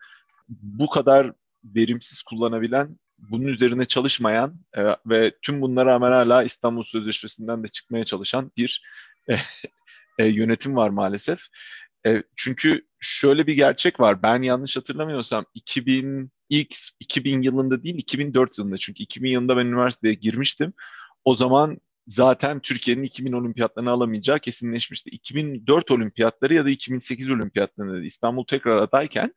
bu 0.49 0.91
kadar 0.91 1.33
verimsiz 1.65 2.23
kullanabilen, 2.23 2.99
bunun 3.19 3.45
üzerine 3.45 3.85
çalışmayan 3.85 4.55
e, 4.75 4.83
ve 5.07 5.33
tüm 5.43 5.61
bunlara 5.61 5.91
rağmen 5.91 6.13
hala 6.13 6.43
İstanbul 6.43 6.83
Sözleşmesi'nden 6.83 7.65
de 7.65 7.69
çıkmaya 7.69 8.05
çalışan 8.05 8.53
bir 8.57 8.83
e, 10.19 10.27
yönetim 10.27 10.77
var 10.77 10.91
maalesef. 10.91 11.41
E, 12.07 12.23
çünkü 12.37 12.87
şöyle 13.01 13.47
bir 13.47 13.55
gerçek 13.55 14.01
var. 14.01 14.23
Ben 14.23 14.43
yanlış 14.43 14.77
hatırlamıyorsam 14.77 15.45
2000 15.55 16.31
ilk 16.49 16.75
2000 17.01 17.43
yılında 17.43 17.83
değil 17.83 17.95
2004 17.99 18.59
yılında 18.59 18.77
çünkü 18.77 19.03
2000 19.03 19.31
yılında 19.31 19.57
ben 19.57 19.67
üniversiteye 19.67 20.15
girmiştim. 20.15 20.73
O 21.25 21.35
zaman 21.35 21.79
zaten 22.09 22.61
Türkiye'nin 22.61 23.03
2000 23.03 23.33
olimpiyatlarını 23.33 23.91
alamayacağı 23.91 24.39
kesinleşmişti. 24.39 25.11
2004 25.11 25.91
olimpiyatları 25.91 26.55
ya 26.55 26.65
da 26.65 26.71
2008 26.71 27.31
olimpiyatlarında 27.31 28.05
İstanbul 28.05 28.45
tekrar 28.45 28.77
adayken 28.77 29.35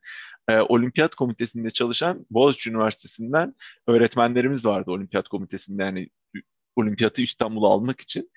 e, 0.48 0.60
olimpiyat 0.60 1.14
komitesinde 1.14 1.70
çalışan 1.70 2.26
Boğaziçi 2.30 2.70
Üniversitesi'nden 2.70 3.54
öğretmenlerimiz 3.86 4.66
vardı 4.66 4.90
olimpiyat 4.90 5.28
komitesinde 5.28 5.82
yani 5.82 6.08
olimpiyatı 6.76 7.22
İstanbul'a 7.22 7.68
almak 7.68 8.00
için 8.00 8.30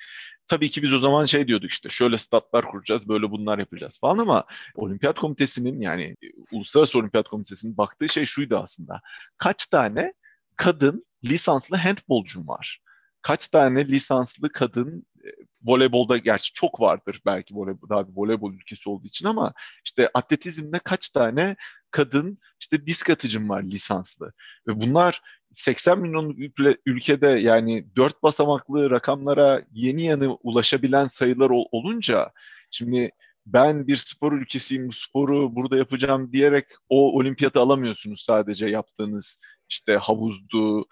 tabii 0.49 0.69
ki 0.69 0.83
biz 0.83 0.93
o 0.93 0.99
zaman 0.99 1.25
şey 1.25 1.47
diyorduk 1.47 1.71
işte 1.71 1.89
şöyle 1.89 2.17
statlar 2.17 2.65
kuracağız, 2.65 3.09
böyle 3.09 3.31
bunlar 3.31 3.59
yapacağız 3.59 3.99
falan 3.99 4.17
ama 4.17 4.43
Olimpiyat 4.75 5.19
Komitesi'nin 5.19 5.81
yani 5.81 6.15
Uluslararası 6.51 6.99
Olimpiyat 6.99 7.27
Komitesi'nin 7.27 7.77
baktığı 7.77 8.09
şey 8.09 8.25
şuydu 8.25 8.57
aslında. 8.57 9.01
Kaç 9.37 9.65
tane 9.67 10.13
kadın 10.55 11.05
lisanslı 11.25 11.77
handbolcum 11.77 12.47
var? 12.47 12.79
Kaç 13.21 13.47
tane 13.47 13.87
lisanslı 13.87 14.51
kadın 14.51 15.05
e, 15.25 15.29
voleybolda 15.63 16.17
gerçi 16.17 16.53
çok 16.53 16.79
vardır 16.79 17.21
belki 17.25 17.55
voleybol, 17.55 17.89
daha 17.89 18.07
bir 18.07 18.13
voleybol 18.15 18.53
ülkesi 18.53 18.89
olduğu 18.89 19.07
için 19.07 19.27
ama 19.27 19.53
işte 19.85 20.09
atletizmde 20.13 20.79
kaç 20.79 21.09
tane 21.09 21.55
kadın 21.91 22.37
işte 22.59 22.87
disk 22.87 23.09
atıcım 23.09 23.49
var 23.49 23.63
lisanslı? 23.63 24.33
Ve 24.67 24.81
bunlar 24.81 25.21
80 25.53 25.99
milyon 25.99 26.51
ülkede 26.85 27.27
yani 27.27 27.95
dört 27.95 28.23
basamaklı 28.23 28.89
rakamlara 28.89 29.61
yeni 29.71 30.03
yeni 30.03 30.27
ulaşabilen 30.27 31.07
sayılar 31.07 31.49
ol, 31.49 31.65
olunca 31.71 32.31
şimdi 32.71 33.11
ben 33.45 33.87
bir 33.87 33.95
spor 33.95 34.33
ülkesiyim 34.33 34.87
bu 34.87 34.93
sporu 34.93 35.55
burada 35.55 35.77
yapacağım 35.77 36.31
diyerek 36.31 36.65
o 36.89 37.17
olimpiyatı 37.17 37.59
alamıyorsunuz 37.59 38.21
sadece 38.21 38.67
yaptığınız 38.67 39.39
işte 39.69 39.95
havuzdu 39.95 40.85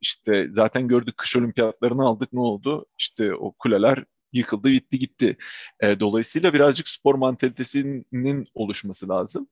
işte 0.00 0.46
zaten 0.50 0.88
gördük 0.88 1.16
kış 1.16 1.36
olimpiyatlarını 1.36 2.02
aldık 2.02 2.32
ne 2.32 2.40
oldu 2.40 2.86
işte 2.98 3.34
o 3.34 3.52
kuleler 3.52 4.04
yıkıldı 4.32 4.68
bitti 4.68 4.98
gitti. 4.98 5.36
E, 5.80 6.00
dolayısıyla 6.00 6.54
birazcık 6.54 6.88
spor 6.88 7.14
mantalitesinin 7.14 8.46
oluşması 8.54 9.08
lazım. 9.08 9.48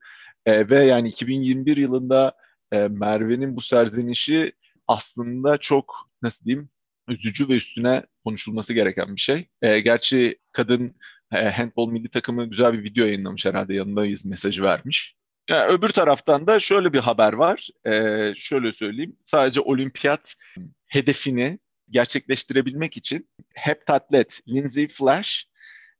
E, 0.46 0.70
ve 0.70 0.84
yani 0.84 1.08
2021 1.08 1.76
yılında 1.76 2.32
e, 2.72 2.88
Merve'nin 2.88 3.56
bu 3.56 3.60
serzenişi 3.60 4.52
aslında 4.86 5.58
çok 5.58 6.10
nasıl 6.22 6.44
diyeyim 6.44 6.70
üzücü 7.08 7.48
ve 7.48 7.54
üstüne 7.54 8.02
konuşulması 8.24 8.74
gereken 8.74 9.16
bir 9.16 9.20
şey. 9.20 9.48
E, 9.62 9.80
gerçi 9.80 10.38
kadın 10.52 10.94
e, 11.32 11.50
handball 11.50 11.88
milli 11.88 12.08
takımı 12.08 12.46
güzel 12.50 12.72
bir 12.72 12.84
video 12.84 13.06
yayınlamış 13.06 13.46
herhalde 13.46 13.74
yanındayız 13.74 14.24
mesajı 14.24 14.62
vermiş. 14.62 15.17
Yani 15.48 15.72
öbür 15.72 15.88
taraftan 15.88 16.46
da 16.46 16.60
şöyle 16.60 16.92
bir 16.92 16.98
haber 16.98 17.32
var. 17.32 17.68
E, 17.86 17.92
şöyle 18.36 18.72
söyleyeyim. 18.72 19.16
Sadece 19.24 19.60
olimpiyat 19.60 20.34
hedefini 20.86 21.58
gerçekleştirebilmek 21.90 22.96
için 22.96 23.28
heptatlet 23.54 24.40
Lindsay 24.48 24.88
Flash 24.88 25.46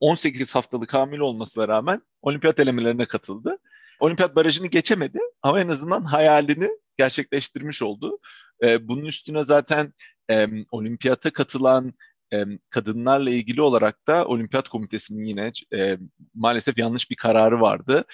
18 0.01 0.55
haftalık 0.55 0.95
hamile 0.95 1.23
olmasına 1.23 1.69
rağmen 1.69 2.03
olimpiyat 2.23 2.61
elemelerine 2.61 3.07
katıldı. 3.07 3.59
Olimpiyat 4.01 4.37
barajını 4.37 4.67
geçemedi 4.67 5.19
ama 5.43 5.61
en 5.61 5.69
azından 5.69 6.05
hayalini 6.05 6.71
gerçekleştirmiş 6.97 7.83
oldu. 7.83 8.19
E, 8.63 8.89
bunun 8.89 9.05
üstüne 9.05 9.45
zaten 9.45 9.93
e, 10.31 10.47
olimpiyata 10.71 11.31
katılan 11.33 11.93
e, 12.33 12.45
kadınlarla 12.71 13.31
ilgili 13.31 13.63
olarak 13.63 14.09
da 14.09 14.27
olimpiyat 14.27 14.69
komitesinin 14.69 15.25
yine 15.25 15.53
e, 15.75 15.99
maalesef 16.35 16.79
yanlış 16.79 17.11
bir 17.11 17.17
kararı 17.17 17.61
vardı. 17.61 18.05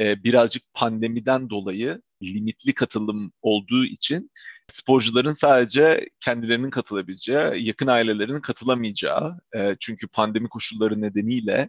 E, 0.00 0.24
birazcık 0.24 0.62
pandemiden 0.74 1.50
dolayı 1.50 2.02
limitli 2.22 2.74
katılım 2.74 3.32
olduğu 3.42 3.84
için 3.84 4.30
sporcuların 4.68 5.32
sadece 5.32 6.08
kendilerinin 6.20 6.70
katılabileceği, 6.70 7.66
yakın 7.66 7.86
ailelerinin 7.86 8.40
katılamayacağı, 8.40 9.38
e, 9.56 9.76
çünkü 9.80 10.08
pandemi 10.08 10.48
koşulları 10.48 11.00
nedeniyle 11.00 11.68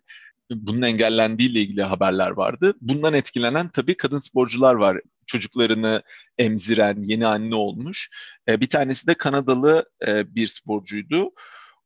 bunun 0.52 0.82
engellendiğiyle 0.82 1.62
ilgili 1.62 1.84
haberler 1.84 2.30
vardı. 2.30 2.74
Bundan 2.82 3.14
etkilenen 3.14 3.70
tabii 3.70 3.98
kadın 3.98 4.20
sporcular 4.20 4.76
var. 4.76 5.02
Çocuklarını 5.28 6.04
emziren, 6.38 7.04
yeni 7.04 7.28
anne 7.28 7.56
olmuş. 7.56 8.10
E, 8.48 8.62
bir 8.62 8.68
tanesi 8.68 9.08
de 9.08 9.14
Kanadalı 9.14 9.90
bir 10.08 10.48
sporcuydu. 10.48 11.32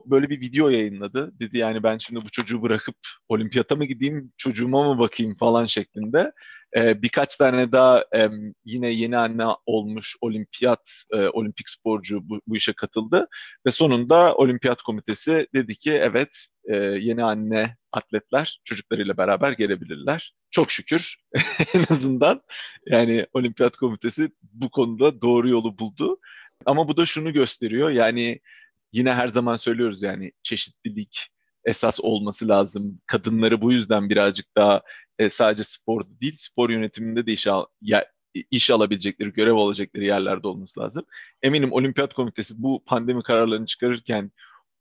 Böyle 0.05 0.29
bir 0.29 0.41
video 0.41 0.69
yayınladı. 0.69 1.31
Dedi 1.39 1.57
yani 1.57 1.83
ben 1.83 1.97
şimdi 1.97 2.21
bu 2.25 2.29
çocuğu 2.29 2.61
bırakıp 2.61 2.95
olimpiyata 3.29 3.75
mı 3.75 3.85
gideyim, 3.85 4.33
çocuğuma 4.37 4.93
mı 4.93 4.99
bakayım 4.99 5.35
falan 5.35 5.65
şeklinde. 5.65 6.31
E, 6.75 7.01
birkaç 7.01 7.37
tane 7.37 7.71
daha 7.71 8.05
e, 8.15 8.29
yine 8.65 8.89
yeni 8.89 9.17
anne 9.17 9.45
olmuş 9.65 10.15
olimpiyat, 10.21 10.91
e, 11.11 11.27
olimpik 11.27 11.69
sporcu 11.69 12.29
bu, 12.29 12.41
bu 12.47 12.55
işe 12.55 12.73
katıldı. 12.73 13.27
Ve 13.67 13.71
sonunda 13.71 14.35
olimpiyat 14.35 14.81
komitesi 14.81 15.47
dedi 15.55 15.75
ki 15.75 15.91
evet 15.91 16.47
e, 16.69 16.75
yeni 16.75 17.23
anne 17.23 17.77
atletler 17.91 18.59
çocuklarıyla 18.63 19.17
beraber 19.17 19.51
gelebilirler. 19.51 20.33
Çok 20.51 20.71
şükür 20.71 21.15
en 21.73 21.85
azından 21.89 22.41
yani 22.85 23.25
olimpiyat 23.33 23.77
komitesi 23.77 24.29
bu 24.41 24.69
konuda 24.69 25.21
doğru 25.21 25.49
yolu 25.49 25.79
buldu. 25.79 26.19
Ama 26.65 26.87
bu 26.87 26.97
da 26.97 27.05
şunu 27.05 27.33
gösteriyor 27.33 27.89
yani 27.89 28.39
yine 28.95 29.13
her 29.13 29.27
zaman 29.27 29.55
söylüyoruz 29.55 30.03
yani 30.03 30.31
çeşitlilik 30.43 31.29
esas 31.65 31.99
olması 31.99 32.47
lazım. 32.47 33.01
Kadınları 33.05 33.61
bu 33.61 33.71
yüzden 33.71 34.09
birazcık 34.09 34.45
daha 34.57 34.81
e, 35.19 35.29
sadece 35.29 35.63
spor 35.63 36.01
değil, 36.21 36.33
spor 36.37 36.69
yönetiminde 36.69 37.25
de 37.25 37.31
iş, 37.33 37.47
al, 37.47 37.65
ya, 37.81 38.05
iş 38.51 38.69
alabilecekleri, 38.71 39.33
görev 39.33 39.53
alacakları 39.53 40.03
yerlerde 40.05 40.47
olması 40.47 40.79
lazım. 40.79 41.05
Eminim 41.43 41.71
Olimpiyat 41.71 42.13
Komitesi 42.13 42.53
bu 42.57 42.83
pandemi 42.85 43.23
kararlarını 43.23 43.65
çıkarırken 43.65 44.31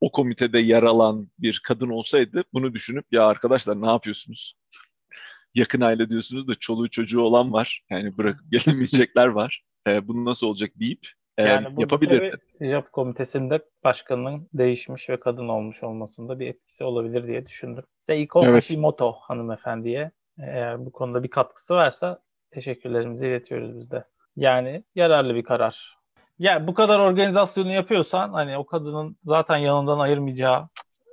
o 0.01 0.13
komitede 0.13 0.59
yer 0.59 0.83
alan 0.83 1.31
bir 1.39 1.61
kadın 1.65 1.89
olsaydı 1.89 2.45
bunu 2.53 2.75
düşünüp 2.75 3.07
ya 3.13 3.27
arkadaşlar 3.27 3.83
ne 3.83 3.87
yapıyorsunuz? 3.87 4.55
Yakın 5.55 5.81
aile 5.81 6.11
diyorsunuz 6.11 6.49
da 6.49 6.55
çoluğu 6.55 6.91
çocuğu 6.91 7.21
olan 7.21 7.53
var. 7.53 7.83
Yani 7.91 8.19
bırakıp 8.19 8.45
gelemeyecekler 8.53 9.27
var. 9.27 9.65
E, 9.89 10.09
bunu 10.09 10.25
nasıl 10.25 10.47
olacak 10.47 10.71
deyip 10.81 11.09
e, 11.39 11.43
yani 11.43 11.67
yapabilirdi. 11.79 12.39
Jap 12.61 12.93
komitesinde 12.93 13.61
başkanının 13.85 14.49
değişmiş 14.55 15.11
ve 15.11 15.21
kadın 15.21 15.49
olmuş 15.49 15.83
olmasında 15.83 16.41
bir 16.41 16.47
etkisi 16.47 16.85
olabilir 16.85 17.27
diye 17.27 17.47
düşündüm. 17.47 17.85
Seiko 18.01 18.45
evet. 18.45 18.55
Hashimoto 18.55 19.13
hanımefendiye 19.13 20.11
eğer 20.39 20.87
bu 20.87 20.93
konuda 20.93 21.23
bir 21.23 21.29
katkısı 21.29 21.75
varsa 21.75 22.19
teşekkürlerimizi 22.51 23.27
iletiyoruz 23.27 23.77
biz 23.77 23.91
de. 23.91 24.05
Yani 24.37 24.85
yararlı 24.95 25.35
bir 25.35 25.43
karar. 25.43 25.99
Ya 26.39 26.67
bu 26.67 26.75
kadar 26.75 26.99
organizasyonu 26.99 27.73
yapıyorsan 27.73 28.33
hani 28.33 28.59
o 28.59 28.67
kadının 28.67 29.17
zaten 29.25 29.57
yanından 29.57 29.99
ayırmayacağı, 29.99 30.69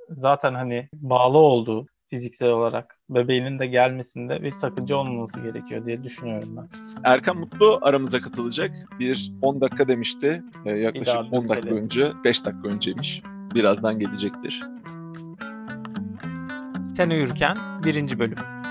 zaten 0.08 0.54
hani 0.54 0.88
bağlı 0.94 1.38
olduğu 1.38 1.86
fiziksel 2.12 2.48
olarak 2.48 2.98
bebeğinin 3.10 3.58
de 3.58 3.66
gelmesinde 3.66 4.42
bir 4.42 4.52
sakınca 4.52 4.96
olmaması 4.96 5.40
gerekiyor 5.40 5.86
diye 5.86 6.04
düşünüyorum 6.04 6.56
ben. 6.56 6.68
Erkan 7.04 7.36
Mutlu 7.36 7.78
aramıza 7.82 8.20
katılacak. 8.20 8.70
Bir 8.98 9.32
10 9.42 9.60
dakika 9.60 9.88
demişti. 9.88 10.42
Ee, 10.64 10.70
yaklaşık 10.70 11.16
10 11.32 11.48
dakika 11.48 11.74
önce, 11.74 12.12
5 12.24 12.44
dakika 12.44 12.68
önceymiş. 12.68 13.22
Birazdan 13.54 13.98
gelecektir. 13.98 14.62
Sen 16.96 17.10
uyurken 17.10 17.56
birinci 17.84 18.18
bölüm. 18.18 18.61